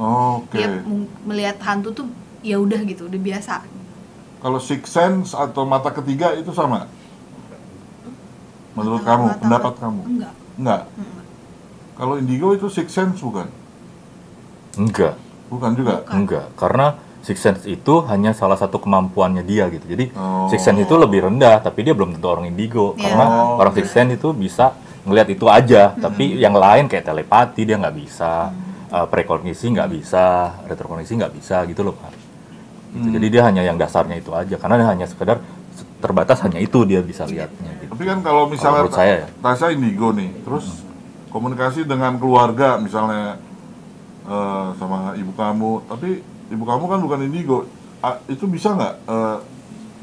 [0.87, 2.05] meng- melihat hantu tuh
[2.39, 3.59] ya udah gitu udah biasa
[4.39, 6.87] Kalau six sense atau mata ketiga itu sama?
[8.71, 10.01] Menurut Mata- kamu, mata- pendapat kamu?
[10.07, 10.81] enggak Enggak.
[10.95, 11.18] Mm-mm.
[11.99, 13.51] Kalau indigo itu six sense bukan?
[14.79, 15.19] Enggak,
[15.51, 16.05] Bukan juga.
[16.05, 16.13] Bukan.
[16.15, 16.45] enggak.
[16.55, 16.87] Karena
[17.19, 19.83] six sense itu hanya salah satu kemampuannya dia gitu.
[19.83, 20.47] Jadi Oh.
[20.47, 22.95] six sense itu lebih rendah, tapi dia belum tentu orang indigo.
[22.95, 23.03] Iya.
[23.03, 24.71] Karena Oh, orang six sense itu bisa
[25.03, 28.55] ngelihat itu aja, tapi yang lain kayak telepati dia nggak bisa,
[28.87, 30.25] uh, prekognisi nggak bisa,
[30.63, 32.13] retrokognisi nggak bisa gitu loh pak.
[32.89, 33.03] Gitu.
[33.03, 33.13] Hmm.
[33.13, 35.43] Jadi dia hanya yang dasarnya itu aja, karena dia hanya sekedar
[35.73, 37.91] se- terbatas hanya itu dia bisa lihatnya gitu.
[37.91, 39.27] Tapi kan kalau misalnya menurut saya ya.
[39.35, 40.65] Tasya indigo nih, terus
[41.29, 43.37] komunikasi dengan keluarga misalnya
[44.25, 47.59] eh, sama ibu kamu, tapi ibu kamu kan bukan indigo,
[47.99, 49.37] Ah, itu bisa nggak eh,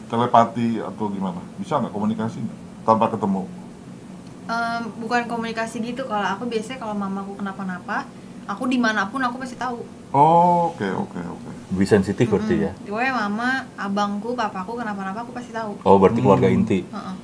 [0.06, 1.40] telepati atau gimana?
[1.56, 2.58] Bisa nggak komunikasi nggak?
[2.86, 3.42] tanpa ketemu?
[4.46, 8.06] Em, bukan komunikasi gitu kalau aku biasanya kalau mamaku kenapa-napa
[8.46, 9.82] aku di mana pun aku pasti tahu
[10.14, 11.50] Oh, oke oke oke.
[11.74, 12.72] Lebih sensitif berarti ya.
[12.78, 16.86] pokoknya mama abangku papaku kenapa-napa aku pasti tahu Oh berarti keluarga inti.
[16.86, 17.14] Heeh.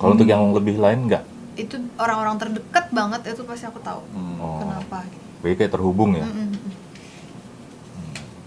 [0.00, 1.20] Kalau untuk yang lebih lain nggak?
[1.60, 4.36] Itu orang-orang terdekat banget itu pasti aku tahu Hmm.
[4.36, 4.58] Oh.
[4.58, 6.24] kenapa gitu Berarti kayak terhubung ya.
[6.24, 6.48] Mm-mm.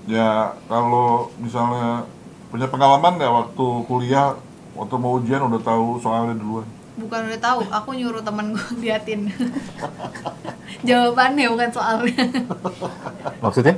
[0.06, 0.30] Ya
[0.66, 2.04] kalau misalnya
[2.48, 4.36] punya pengalaman nggak waktu kuliah,
[4.74, 6.68] waktu mau ujian udah tahu soalnya duluan?
[6.94, 9.26] bukan udah tahu aku nyuruh temen gue liatin
[10.84, 12.22] jawabannya bukan soalnya
[13.40, 13.76] Maksudnya?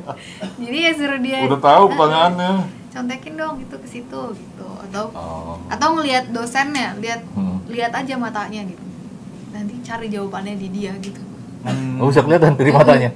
[0.57, 2.51] jadi ya suruh dia Udah tahu pertanyaannya.
[2.91, 5.55] contekin dong gitu ke situ gitu atau Oh.
[5.67, 7.63] atau ngelihat dosennya lihat Hmm.
[7.67, 8.83] lihat aja matanya gitu
[9.55, 11.21] nanti cari jawabannya di dia gitu
[11.97, 13.09] Oh bisa kelihatan dari matanya.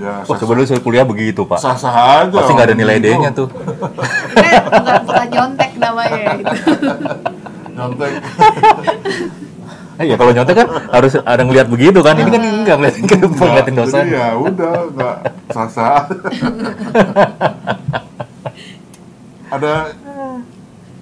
[0.00, 1.60] Ya, coba dulu saya kuliah begitu pak.
[1.60, 2.32] sah-sah aja.
[2.32, 2.96] Pasti nggak ada nilai.
[2.96, 3.52] D-nya tuh.
[4.32, 6.56] Kan bukan bukan nyontek namanya gitu
[7.76, 8.10] Nyontek.
[10.00, 12.16] Eh, ya kalau nyontek kan harus ada ngeliat begitu kan.
[12.16, 14.00] Ini kan enggak ngeliatin ke depan, ngeliatin Nggak, dosen.
[14.00, 15.16] Jadi ya udah nggak
[15.52, 16.02] sah-sah.
[19.52, 19.72] ada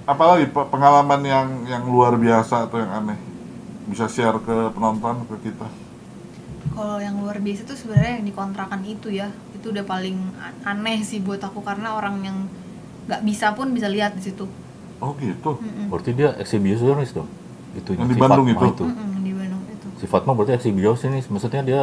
[0.03, 3.19] apalagi pe- pengalaman yang yang luar biasa atau yang aneh
[3.89, 5.66] bisa share ke penonton ke kita
[6.72, 11.03] kalau yang luar biasa tuh sebenarnya yang dikontrakan itu ya itu udah paling a- aneh
[11.03, 12.39] sih buat aku karena orang yang
[13.09, 14.47] nggak bisa pun bisa lihat di situ
[15.01, 15.89] oh gitu Mm-mm.
[15.91, 17.30] Berarti dia eksibisionis dong.
[17.72, 18.84] Itu Yang di Bandung itu?
[18.84, 21.30] Mm-mm, di Bandung itu Si Fatma berarti eksibisionis.
[21.30, 21.80] Maksudnya dia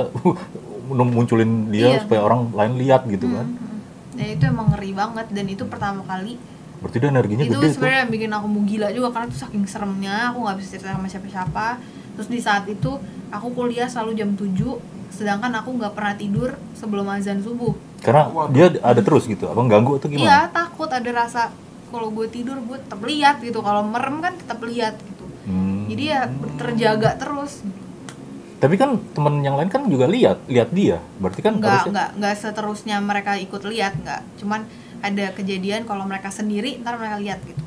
[1.16, 2.00] munculin dia Iya.
[2.04, 3.48] supaya orang lain lihat gitu kan.
[3.48, 4.20] Mm-mm.
[4.20, 6.36] Nah itu emang ngeri banget dan itu pertama kali
[6.86, 7.74] Berarti dia energinya itu gede tuh.
[7.74, 10.90] sebenarnya yang bikin aku mau gila juga karena itu saking seremnya aku nggak bisa cerita
[10.92, 11.68] sama siapa-siapa
[12.14, 12.92] terus di saat itu
[13.28, 14.54] aku kuliah selalu jam 7
[15.10, 18.52] sedangkan aku nggak pernah tidur sebelum azan subuh Karena Waduh.
[18.52, 19.48] dia ada terus gitu.
[19.48, 20.46] Abang ganggu atau iya gimana?
[20.48, 21.50] takut ada rasa
[21.88, 25.86] kalau gue tidur gue tetap lihat gitu kalau merem kan tetap lihat gitu Hmm.
[25.86, 26.22] jadi ya
[26.56, 27.62] terjaga terus
[28.56, 30.98] Tapi kan teman yang lain kan juga lihat, lihat dia.
[31.16, 34.66] Berarti kan nggak harusnya nggak nggak seterusnya mereka ikut lihat nggak cuman
[35.00, 37.64] ada kejadian kalau mereka sendiri ntar mereka lihat gitu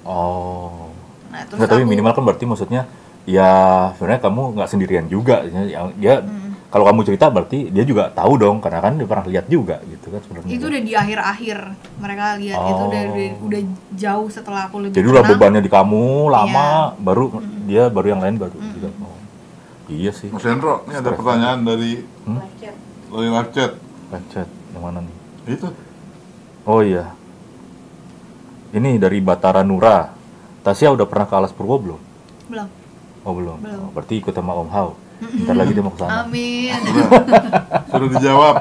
[0.00, 0.88] Oh.
[1.28, 2.82] nah terus Nggak, tapi aku- minimal kan berarti maksudnya
[3.22, 3.50] ya
[3.94, 5.44] sebenarnya kamu nggak sendirian juga.
[5.44, 6.50] Ya, Yang dia Mm.
[6.66, 10.08] kalau kamu cerita berarti dia juga tahu dong karena kan dia pernah lihat juga gitu
[10.08, 10.50] kan sebenarnya.
[10.50, 11.58] itu udah di akhir-akhir
[11.98, 13.12] mereka lihat itu udah, Oh.
[13.12, 13.60] udah udah
[13.92, 16.98] jauh setelah aku lebih Jadi udah bebannya di kamu lama, Iya.
[16.98, 17.24] baru
[17.62, 18.88] dia baru yang lain baru juga.
[18.98, 19.20] Oh.
[19.86, 20.32] Iya sih.
[20.32, 22.40] Mas Hendro, ini ada pertanyaan dari Hmm?
[23.06, 23.72] dari live chat.
[24.70, 25.16] Yang mana nih?
[25.50, 25.66] Itu
[26.70, 27.10] Oh iya.
[28.70, 30.14] Ini dari Batara Nura.
[30.62, 32.00] Tasya udah pernah ke Alas Purwo belum?
[32.46, 32.68] belum
[33.26, 33.58] Oh belum.
[33.58, 33.80] Belum.
[33.82, 34.94] Oh, berarti ikut sama Om Hao.
[35.20, 36.24] Ntar lagi dia mau ke sana.
[36.24, 36.72] amin
[37.92, 38.56] sudah dijawab.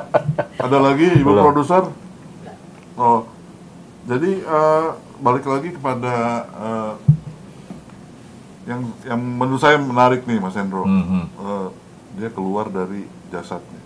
[0.59, 1.43] Ada lagi ibu Belum.
[1.47, 1.83] produser?
[2.99, 3.23] Oh,
[4.03, 4.87] jadi eh,
[5.23, 6.13] balik lagi kepada
[6.51, 6.93] eh,
[8.67, 10.83] yang yang menurut saya menarik nih Mas Hendro.
[10.83, 11.23] Mhm.
[11.31, 11.67] Eh,
[12.19, 13.78] dia keluar dari jasadnya.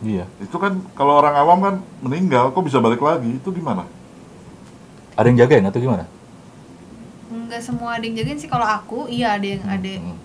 [0.00, 0.24] Iya.
[0.38, 3.30] Itu kan kalau orang awam kan meninggal, kok bisa balik lagi?
[3.34, 3.86] Itu gimana?
[5.12, 6.04] Ada yang jagain atau gimana?
[7.26, 10.16] nggak semua ada yang jagain sih kalau aku iya ada yang ada Hmm.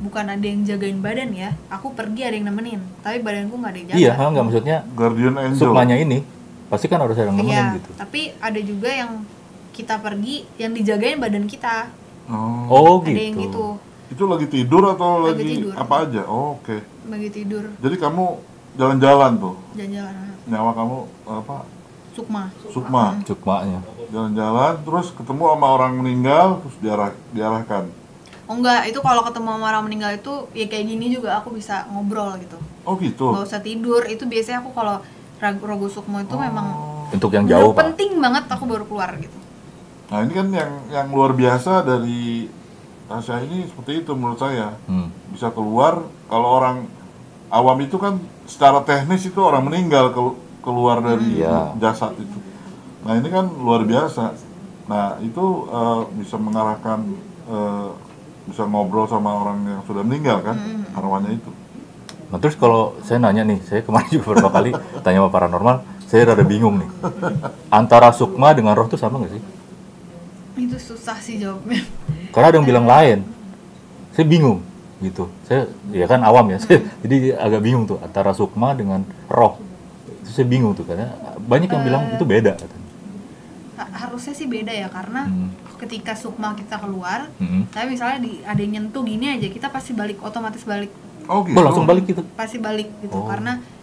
[0.00, 3.78] bukan ada yang jagain badan ya aku pergi ada yang nemenin tapi badanku nggak ada
[3.78, 5.58] yang jaga Iya, ha, nggak maksudnya Guardian Angel.
[5.58, 6.18] sukmanya ini
[6.68, 7.90] pasti kan harus ada yang nemenin Iya, gitu.
[7.94, 9.10] tapi ada juga yang
[9.70, 11.88] kita pergi yang dijagain badan kita
[12.28, 12.68] Oh.
[12.68, 13.16] Oh ada gitu.
[13.18, 13.66] yang gitu
[14.08, 15.72] Itu lagi tidur atau Lagi lagi, tidur.
[15.74, 16.22] apa aja?
[16.26, 16.84] Oh, Oke.
[17.02, 18.24] bagi tidur Jadi kamu
[18.78, 20.14] jalan-jalan tuh, jalan-jalan
[20.46, 21.56] nyawa kamu apa?
[22.14, 23.04] sukma Sukma.
[23.22, 23.80] Sukmanya.
[24.08, 27.84] Jalan-jalan, terus ketemu sama orang meninggal, terus diarah, diarahkan.
[28.42, 31.84] oh enggak itu kalau ketemu sama orang meninggal itu ya kayak gini juga aku bisa
[31.86, 33.28] ngobrol gitu Oh gitu.
[33.28, 35.04] nggak usah tidur itu biasanya aku kalau
[35.36, 36.66] rag- rogo sukmo itu memang
[37.10, 37.92] Untuk yang jauh, Pak.
[37.92, 39.36] penting banget aku baru keluar gitu
[40.08, 42.48] Nah ini kan yang yang luar biasa dari
[43.04, 44.76] Tasya ini seperti itu menurut saya.
[44.84, 45.08] Hmm.
[45.28, 46.88] Bisa keluar, kalau orang
[47.48, 48.16] awam itu kan
[48.48, 51.76] secara teknis itu orang meninggal kelu- keluar dari Iya.
[51.78, 52.38] jasad itu.
[53.04, 54.34] Nah ini kan luar biasa.
[54.88, 56.98] Nah itu eh, bisa mengarahkan,
[57.46, 57.88] eh,
[58.44, 60.56] bisa ngobrol sama orang yang sudah meninggal kan,
[60.90, 61.50] arwahnya itu.
[62.28, 66.26] Nah terus kalau saya nanya nih, saya kemarin juga beberapa kali tanya sama paranormal, saya
[66.26, 66.88] rada bingung nih.
[67.68, 69.44] Antara sukma dengan roh itu sama nggak sih?
[70.58, 71.86] itu susah sih jawabnya
[72.34, 73.22] Karena ada yang bilang lain.
[74.10, 74.58] Saya bingung
[75.00, 75.30] gitu.
[75.42, 76.58] Saya ya kan awam ya.
[76.64, 79.58] Saya, jadi agak bingung tuh antara sukma dengan roh.
[80.18, 82.86] Itu saya bingung tuh karena banyak yang bilang itu beda katanya.
[83.76, 85.54] Ha- harusnya sih beda ya karena Hmm.
[85.78, 87.70] ketika sukma kita keluar Mm-mm.
[87.70, 90.90] tapi misalnya di ada yang nyentuh gini aja kita pasti balik otomatis balik
[91.24, 91.54] Oh gitu.
[91.54, 92.26] Oh, langsung balik gitu.
[92.34, 93.30] pasti balik gitu Oh.
[93.30, 93.77] karena eh,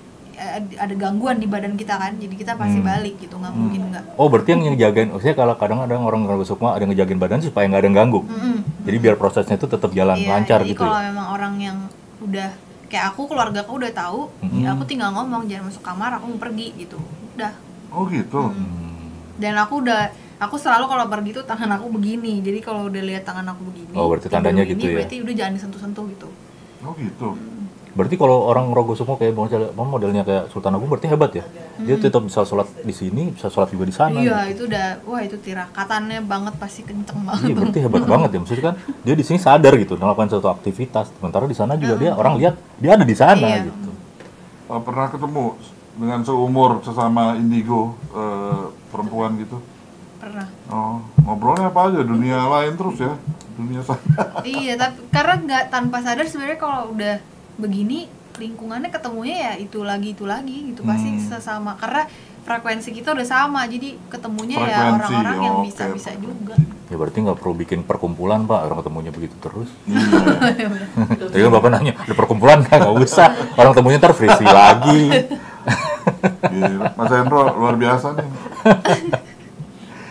[0.76, 2.88] ada gangguan di badan kita kan jadi kita pasti Hmm.
[2.88, 5.94] balik gitu nggak mungkin nggak Oh berarti yang yang jagain, oh, saya kalau kadang ada
[5.94, 8.22] orang ngerasa sukma ada yang ngejagain badan supaya nggak ada yang ganggu.
[8.22, 8.58] Mm-mm.
[8.84, 11.08] Jadi biar prosesnya itu tetap jalan Iya, lancar jadi gitu kalau ya.
[11.08, 11.78] memang orang yang
[12.18, 12.50] udah
[12.86, 14.62] kayak aku keluarga aku udah tahu Mhm.
[14.62, 16.96] ya aku tinggal ngomong jangan masuk kamar aku mau pergi gitu
[17.34, 17.52] udah
[17.90, 18.42] Oh gitu.
[18.46, 19.10] Hmm.
[19.36, 23.24] dan aku udah aku selalu kalau pergi tuh tangan aku begini jadi kalau udah lihat
[23.24, 24.96] tangan aku begini Oh, berarti tandanya begini, gitu ya?
[24.98, 26.28] berarti udah jangan disentuh-sentuh gitu
[26.82, 27.28] Oh gitu.
[27.96, 31.48] Berarti kalau orang rogo sukma kayak modelnya, modelnya kayak Sultan Agung berarti hebat ya.
[31.80, 34.20] Dia tetap bisa sholat di sini, bisa sholat juga di sana.
[34.20, 34.28] Hmm.
[34.28, 34.68] iya gitu.
[34.68, 38.40] itu udah wah itu tirakatannya banget pasti kenceng banget Iya berarti hebat banget ya.
[38.44, 41.08] Maksudnya kan dia di sini sadar gitu melakukan suatu aktivitas.
[41.16, 43.72] Sementara di sana juga dia orang lihat dia ada di sana Iya.
[43.72, 43.90] gitu.
[44.68, 45.44] Pernah ketemu
[45.96, 49.56] dengan seumur sesama indigo eh, perempuan gitu?
[50.16, 52.02] pernah Oh, ngobrolnya apa aja?
[52.02, 53.14] Dunia lain terus ya?
[53.56, 54.04] Dunia sana.
[54.44, 57.16] iya tapi karena nggak tanpa sadar sebenarnya kalau udah
[57.56, 61.24] begini lingkungannya ketemunya ya itu lagi itu lagi gitu pasti Hmm.
[61.24, 62.04] sesama karena
[62.44, 66.44] frekuensi kita udah sama jadi ketemunya ya Frekuensi, orang-orang yang oke, bisa bisa frekuensi.
[66.44, 69.66] juga Ya berarti nggak perlu bikin perkumpulan pak, orang ketemunya begitu terus.
[69.90, 70.70] Iya.
[71.34, 72.78] Tadi kan bapak nanya, ada perkumpulan nggak?
[72.78, 73.28] Nggak usah.
[73.58, 75.10] Orang temunya ntar frisi lagi.
[76.46, 76.94] Gila.
[76.94, 78.30] Mas Hendro luar biasa nih.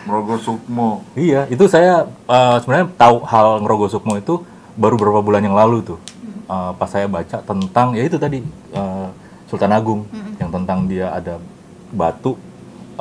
[0.03, 1.01] Merogoh Sukmo.
[1.15, 4.43] Iya, itu saya eh, sebenarnya tahu hal ngerogoh sukmo itu
[4.75, 5.97] baru beberapa bulan yang lalu tuh.
[6.45, 8.37] Eh, pas saya baca tentang ya itu tadi
[8.69, 9.07] eh,
[9.49, 10.05] Sultan Agung
[10.37, 11.41] yang tentang dia ada
[11.89, 12.37] batu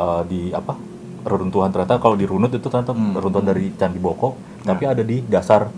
[0.01, 0.73] eh, di apa
[1.29, 5.69] reruntuhan ternyata kalau dirunut itu ternyata reruntuhan dari Candi Boko, tapi ada di dasar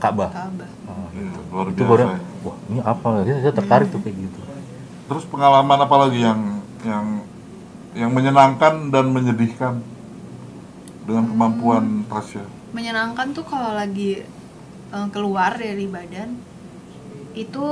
[0.00, 0.32] Ka'bah.
[0.32, 0.68] Ka'bah.
[0.88, 2.18] Nah, Iya, luar itu baru, ya.
[2.44, 3.08] wah ini apa?
[3.24, 4.40] Saya, saya tertarik tuh kayak gitu.
[5.08, 6.40] Terus pengalaman apa lagi yang
[6.84, 7.06] yang
[7.96, 9.80] yang menyenangkan dan menyedihkan
[11.04, 12.44] dengan kemampuan Tasya?
[12.74, 14.26] menyenangkan tuh kalau lagi
[15.14, 16.34] keluar dari badan
[17.34, 17.64] itu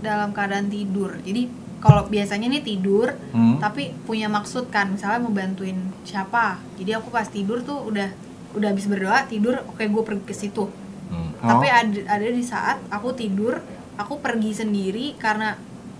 [0.00, 1.46] dalam keadaan tidur jadi
[1.78, 3.56] kalau biasanya nih tidur Hmm?
[3.58, 8.08] tapi punya maksud kan misalnya mau bantuin siapa jadi aku pas tidur tuh udah
[8.50, 10.64] udah habis berdoa tidur oke gue pergi ke situ
[11.06, 11.34] Hmm.
[11.36, 11.74] tapi Oh.
[11.74, 13.58] ada ada di saat aku tidur
[13.94, 15.58] aku pergi sendiri karena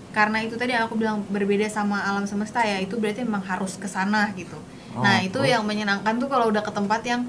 [0.09, 3.85] karena itu tadi aku bilang berbeda sama alam semesta ya itu berarti memang harus ke
[3.85, 4.55] sana gitu
[4.93, 5.49] nah Oh, itu terus?
[5.49, 7.23] yang menyenangkan tuh kalau udah ke tempat yang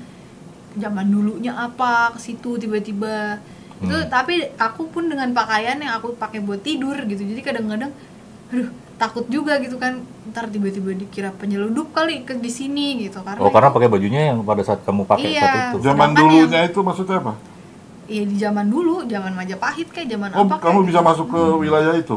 [0.74, 3.38] zaman dulunya apa ke situ tiba-tiba
[3.82, 7.90] itu tapi aku pun dengan pakaian yang aku pakai buat tidur gitu jadi kadang-kadang
[8.48, 13.40] aduh takut juga gitu kan ntar tiba-tiba dikira penyeludup kali ke di sini gitu karena
[13.40, 15.42] Oh, karena pakai bajunya yang pada saat kamu pakai Iya.
[15.42, 15.76] saat itu.
[15.82, 17.34] Zaman dulunya itu maksudnya apa?
[18.04, 21.08] Iya di zaman dulu, zaman Majapahit kayak zaman Oh, apa kamu kayak bisa gitu.
[21.08, 22.16] masuk ke wilayah itu?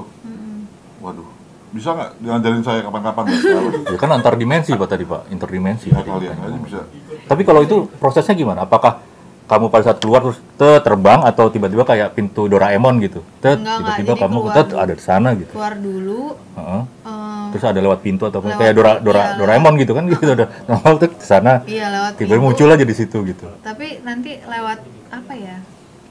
[0.99, 1.27] Waduh,
[1.71, 3.23] bisa nggak ngajarin saya kapan-kapan?
[3.93, 5.89] Ya kan antar dimensi Pak tadi Pak, interdimensi.
[5.89, 6.09] Ya tadi.
[6.11, 6.79] kalian aja bisa.
[7.25, 8.61] Tapi kalau itu prosesnya gimana?
[8.61, 9.01] Apakah
[9.45, 13.21] kamu pada saat keluar terus te, terbang atau tiba-tiba kayak pintu Doraemon gitu?
[13.39, 13.77] Enggak.
[13.79, 15.51] tiba-tiba kamu keluar tet, ada di sana gitu.
[15.51, 16.21] Keluar dulu,
[16.55, 16.81] Heeh.
[17.03, 18.39] eh, Terus ada lewat pintu atau?
[18.39, 21.61] Lewat- kayak Dora, Dora, iya, Doraemon gitu kan gitu ada nongol tuh di sana.
[21.63, 22.45] iya lewat Tiba-tiba pintu.
[22.51, 23.45] muncul aja di situ gitu.
[23.61, 24.79] Tapi nanti lewat
[25.09, 25.57] apa ya?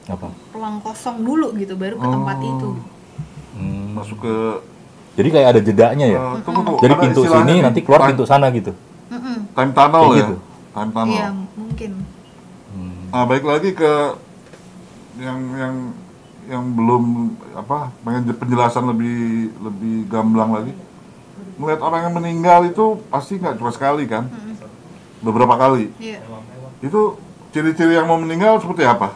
[0.07, 0.28] Apa?
[0.51, 2.49] Ruang kosong dulu gitu, baru ke tempat Oh.
[2.49, 2.68] itu.
[3.55, 3.87] Hmm.
[3.95, 4.35] Masuk ke
[5.14, 6.18] Jadi kayak ada jedanya ya.
[6.18, 6.80] eh, tunggu, tunggu.
[6.80, 8.74] Jadi pintu sini nih, nanti keluar time- pintu sana gitu.
[9.55, 10.18] Time tunnel Kayak ya.
[10.18, 10.35] gitu?
[10.70, 11.12] Time tunnel.
[11.12, 11.91] Iya mungkin.
[13.14, 13.22] Hmm.
[13.22, 13.92] Nah, baik lagi ke
[15.22, 15.74] yang yang
[16.50, 17.04] yang belum
[17.54, 20.74] apa pengen je- penjelasan lebih lebih gamblang lagi.
[21.54, 24.26] Melihat orang yang meninggal itu pasti nggak cuma sekali kan,
[25.22, 25.94] beberapa kali.
[26.02, 26.18] Iya.
[26.82, 27.14] Itu
[27.54, 29.14] ciri-ciri yang mau meninggal seperti apa?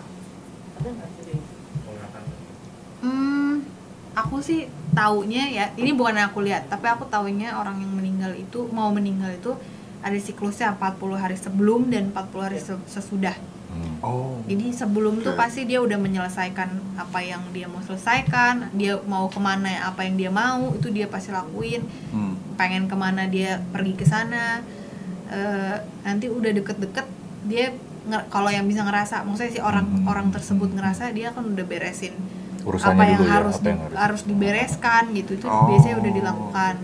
[3.02, 3.66] Hmm,
[4.14, 8.30] aku sih taunya ya, ini bukan yang aku lihat, tapi aku taunya orang yang meninggal
[8.38, 9.58] itu mau meninggal itu
[9.98, 13.34] ada siklusnya 40 hari sebelum dan 40 hari se- sesudah.
[13.68, 13.94] Hmm.
[14.00, 14.40] Oh.
[14.44, 15.38] Jadi sebelum tuh Oke.
[15.38, 20.16] pasti dia udah menyelesaikan apa yang dia mau selesaikan, dia mau ke mana apa yang
[20.16, 21.84] dia mau itu dia pasti lakuin.
[22.08, 22.34] Hmm.
[22.54, 24.64] Pengen ke mana dia pergi ke sana.
[25.28, 27.04] Eh, nanti udah deket-deket
[27.44, 27.76] dia
[28.26, 30.08] kalau yang bisa ngerasa, maksudnya si orang Hmm.
[30.08, 32.16] orang tersebut ngerasa dia kan udah beresin
[32.64, 35.68] Urusannya apa yang ya, harus apa di- yang harus- harus dibereskan gitu itu Oh.
[35.68, 36.74] biasanya udah dilakukan.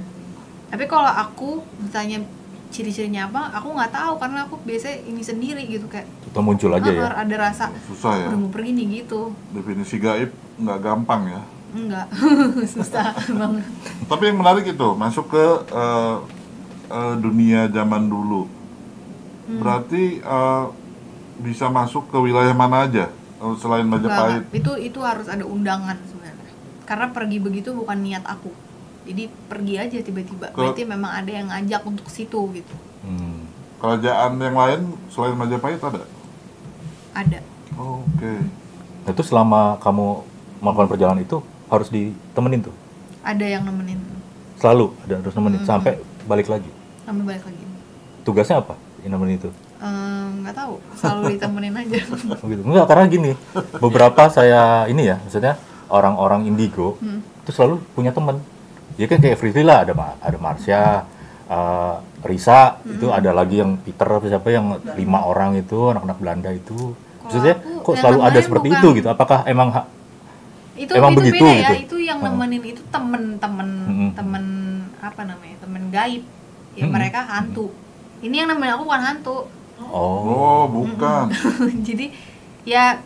[0.68, 2.20] Tapi kalau aku ditanya
[2.68, 6.04] ciri-cirinya apa, aku nggak tahu karena aku biasanya ini sendiri gitu kayak
[6.40, 7.02] muncul aja ya.
[7.04, 8.26] "Ah, ada rasa Susah ya.
[8.26, 11.42] udah mau pergi nih gitu Definisi gaib nggak gampang ya.
[11.72, 12.06] enggak
[12.72, 13.10] susah
[13.40, 13.66] banget
[14.04, 16.16] Tapi yang menarik itu masuk ke eh,
[16.88, 18.46] eh, dunia zaman dulu.
[19.44, 19.58] Hmm.
[19.58, 20.64] Berarti eh,
[21.36, 23.10] bisa masuk ke wilayah mana aja
[23.54, 24.46] selain Majapahit?
[24.46, 24.56] enggak.
[24.56, 26.48] itu itu harus ada undangan sebenarnya
[26.84, 28.48] karena pergi begitu bukan niat aku
[29.04, 33.44] jadi pergi aja tiba-tiba Ke- berarti memang ada yang ngajak untuk situ gitu Hmm.
[33.76, 36.08] Kerajaan yang lain selain Majapahit ada?
[37.14, 37.40] Ada
[37.74, 38.34] Oh, Oke.
[39.02, 40.22] Nah, itu selama kamu
[40.58, 42.74] melakukan perjalanan itu harus ditemenin tuh.
[43.20, 43.98] ada yang nemenin
[44.54, 45.68] Selalu ada harus nemenin Hmm.
[45.70, 46.70] sampai balik lagi.
[47.02, 47.64] sampai balik lagi
[48.22, 48.74] Tugasnya apa?
[49.00, 49.50] Yang nemenin itu.
[49.76, 51.98] Eh, nggak tahu selalu ditemenin aja
[52.40, 52.62] Oh gitu.
[52.62, 53.30] Enggak, karena gini,
[53.76, 55.58] beberapa saya ini ya, maksudnya
[55.88, 57.20] orang-orang indigo Hmm.
[57.42, 58.40] itu selalu punya teman.
[58.94, 61.04] Ya kan kayak Free lah, ada ada Marsha,
[61.44, 63.18] eh, Risa, itu Hmm.
[63.18, 66.96] ada lagi yang Peter apa siapa yang lima orang itu anak-anak Belanda itu.
[67.24, 68.78] Maksudnya aku, kok selalu ada seperti bukan.
[68.78, 69.08] itu gitu?
[69.08, 69.88] Apakah emang ha-
[70.74, 71.74] itu Emang itu begitu beda ya gitu?
[71.86, 72.26] itu yang Oh.
[72.26, 74.10] nemenin itu temen-temen Mm-mm.
[74.12, 74.44] temen
[74.98, 76.22] apa namanya temen gaib
[76.74, 76.90] ya Mm-mm.
[76.90, 77.70] mereka hantu
[78.18, 79.36] ini yang nemenin aku bukan hantu
[79.78, 81.30] oh, Oh, bukan.
[81.86, 82.10] jadi
[82.64, 82.98] ya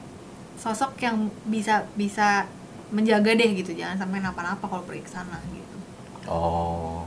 [0.57, 2.49] sosok yang bisa bisa
[2.89, 5.77] menjaga deh gitu jangan sampai napa-napa kalau pergi ke sana gitu
[6.27, 7.05] oh,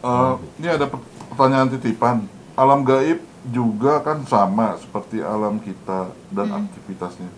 [0.00, 2.24] Eh, ini ada per- pertanyaan titipan.
[2.56, 6.66] Alam gaib juga kan sama seperti alam kita dan Hmm.
[6.66, 7.30] aktivitasnya.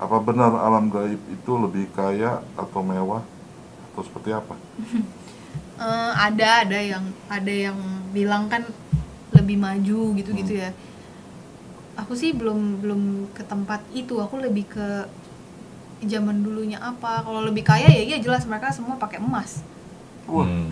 [0.00, 3.22] Apa benar alam gaib itu lebih kaya atau mewah
[3.92, 4.54] atau seperti apa?
[5.74, 7.74] Eh, ada ada yang ada yang
[8.14, 8.62] bilang kan
[9.34, 10.70] lebih maju gitu-gitu ya
[11.94, 13.02] aku sih belum belum
[13.34, 14.86] ke tempat itu aku lebih ke
[16.04, 19.64] zaman dulunya apa kalau lebih kaya ya iya jelas mereka semua pakai emas
[20.30, 20.70] Wah, hmm.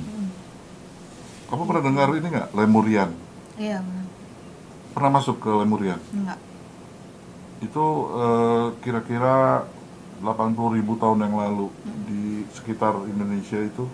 [1.51, 3.11] kamu pernah dengar ini nggak Lemurian?
[3.59, 4.07] Iya benar.
[4.93, 6.01] Pernah masuk ke Lemurian?
[6.13, 6.39] enggak.
[7.63, 7.85] Itu
[8.17, 9.65] eh, kira-kira
[10.23, 11.67] 80.000 ribu tahun yang lalu
[12.07, 13.85] di sekitar Indonesia itu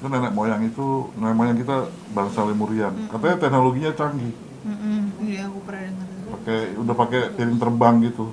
[0.00, 1.86] itu nenek moyang itu nenek moyang kita
[2.16, 2.94] bangsa Lemurian.
[3.12, 4.34] Katanya teknologinya canggih.
[5.20, 6.08] Iya aku pernah dengar.
[6.40, 8.26] Pakai udah pakai piring terbang gitu.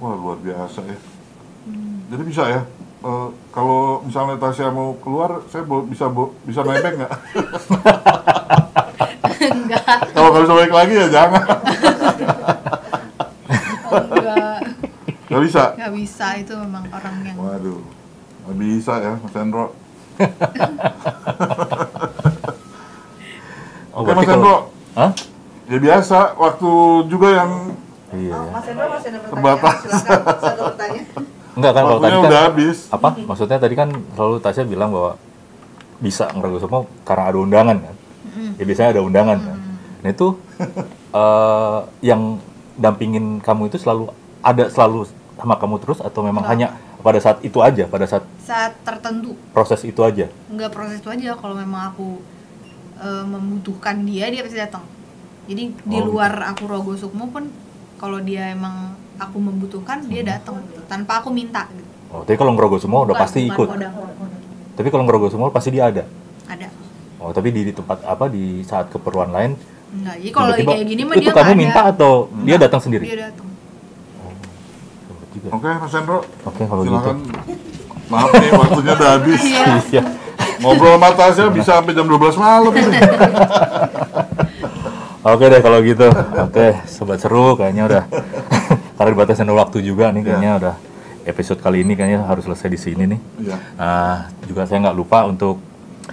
[0.00, 0.98] Wah luar biasa ya.
[2.10, 2.62] Jadi bisa ya
[3.00, 7.12] eh, kalau misalnya Tasya mau keluar saya bo- bisa bo- bisa nebeng nggak
[9.42, 11.42] enggak kalau nggak bisa balik lagi ya jangan
[13.90, 14.58] enggak
[15.26, 17.80] nggak bisa nggak bisa itu memang orang yang waduh
[18.42, 19.66] nggak bisa ya Mas Hendro
[23.90, 24.56] Oh, Oke Mas Hendro
[24.92, 25.10] Hah?
[25.66, 26.70] ya biasa waktu
[27.06, 27.52] juga yang
[28.10, 28.34] Iya.
[28.34, 28.40] ya.
[28.50, 29.30] Mas Hendro masih ada pertanyaan?
[29.30, 29.76] Terbatas.
[29.80, 31.06] Silakan, satu pertanyaan.
[31.52, 33.08] Enggak kan kalau tadi kan udah habis apa?
[33.18, 35.12] Maksudnya tadi kan selalu Tasya bilang bahwa
[35.98, 37.94] bisa ngeragu semua karena ada undangan kan.
[38.56, 39.56] Ya biasanya ada undangan kan.
[40.00, 40.26] Nah itu
[41.12, 42.38] eh, yang
[42.74, 44.08] dampingin kamu itu selalu
[44.40, 45.04] ada selalu
[45.36, 46.52] sama kamu terus atau memang Enggak.
[46.54, 46.68] hanya
[47.00, 50.28] pada saat itu aja, pada saat saat tertentu proses itu aja?
[50.48, 52.20] nggak proses itu aja kalau memang aku
[52.96, 54.84] eh, membutuhkan dia dia pasti datang
[55.44, 57.48] jadi di Oh, luar aku rogo sukmo pun
[57.96, 61.84] kalau dia emang aku membutuhkan dia datang gitu, tanpa aku minta gitu.
[62.10, 63.68] Oh, tapi kalau ngerogoh semua udah Bukan- pasti bukan ikut.
[63.70, 63.92] kodam.
[64.74, 66.04] Tapi kalau ngerogoh semua pasti dia ada.
[66.48, 66.68] ada
[67.20, 69.52] Oh, tapi di, di tempat apa di saat keperluan lain
[69.90, 71.58] enggak jadi kalau lagi tiba-tiba, kayak gini mah itu dia kamu ada.
[71.58, 73.04] minta atau dia datang sendiri?
[73.04, 73.46] dia datang
[75.30, 75.48] juga.
[75.52, 76.18] Oke, Mas Hendro.
[76.42, 77.16] Oke, kalau Silakan.
[78.08, 79.40] Maaf nih, waktunya udah habis.
[79.86, 80.02] Iya.
[80.58, 82.72] Ngobrol sama Tasya bisa sampai jam 12 malam.
[85.22, 86.06] Oke deh kalau gitu.
[86.40, 88.02] Oke, sobat seru kayaknya udah
[89.00, 90.74] karena dibatasi waktu juga nih kayaknya udah
[91.24, 93.20] episode kali ini kayaknya harus selesai di sini nih.
[93.48, 93.56] Iya.
[93.80, 95.56] Nah, juga saya nggak lupa untuk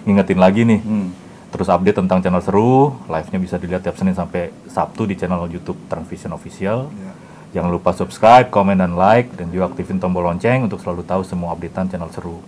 [0.07, 0.79] ngingetin lagi nih.
[0.79, 1.11] Hmm.
[1.51, 5.75] Terus update tentang channel seru, live-nya bisa dilihat tiap Senin sampai Sabtu di channel YouTube
[5.91, 6.87] Transvision Official.
[6.87, 7.11] Iya.
[7.59, 11.51] Jangan lupa subscribe, komen, dan like, dan juga aktifin tombol lonceng untuk selalu tahu semua
[11.51, 12.39] updatean channel seru.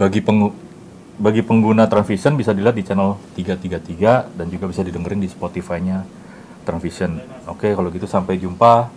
[0.00, 0.56] Bagi penggu-
[1.20, 6.23] bagi pengguna Transvision bisa dilihat di channel 333 dan juga bisa didengerin di Spotify-nya
[6.64, 7.20] Transvision.
[7.46, 8.88] Oke, kalau gitu sampai jumpa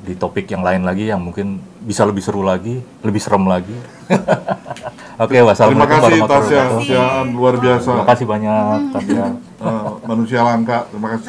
[0.00, 3.76] di topik yang lain lagi yang mungkin bisa lebih seru lagi, lebih serem lagi.
[5.20, 6.80] Oke, Terima wassalamualaikum kasih warahmatullahi Tasya, wabarakatuh.
[6.80, 7.04] Tasya
[7.36, 7.88] luar biasa.
[7.92, 9.24] Terima kasih banyak, Tasya.
[9.60, 10.78] Eh, manusia langka.
[10.88, 11.28] Terima kasih.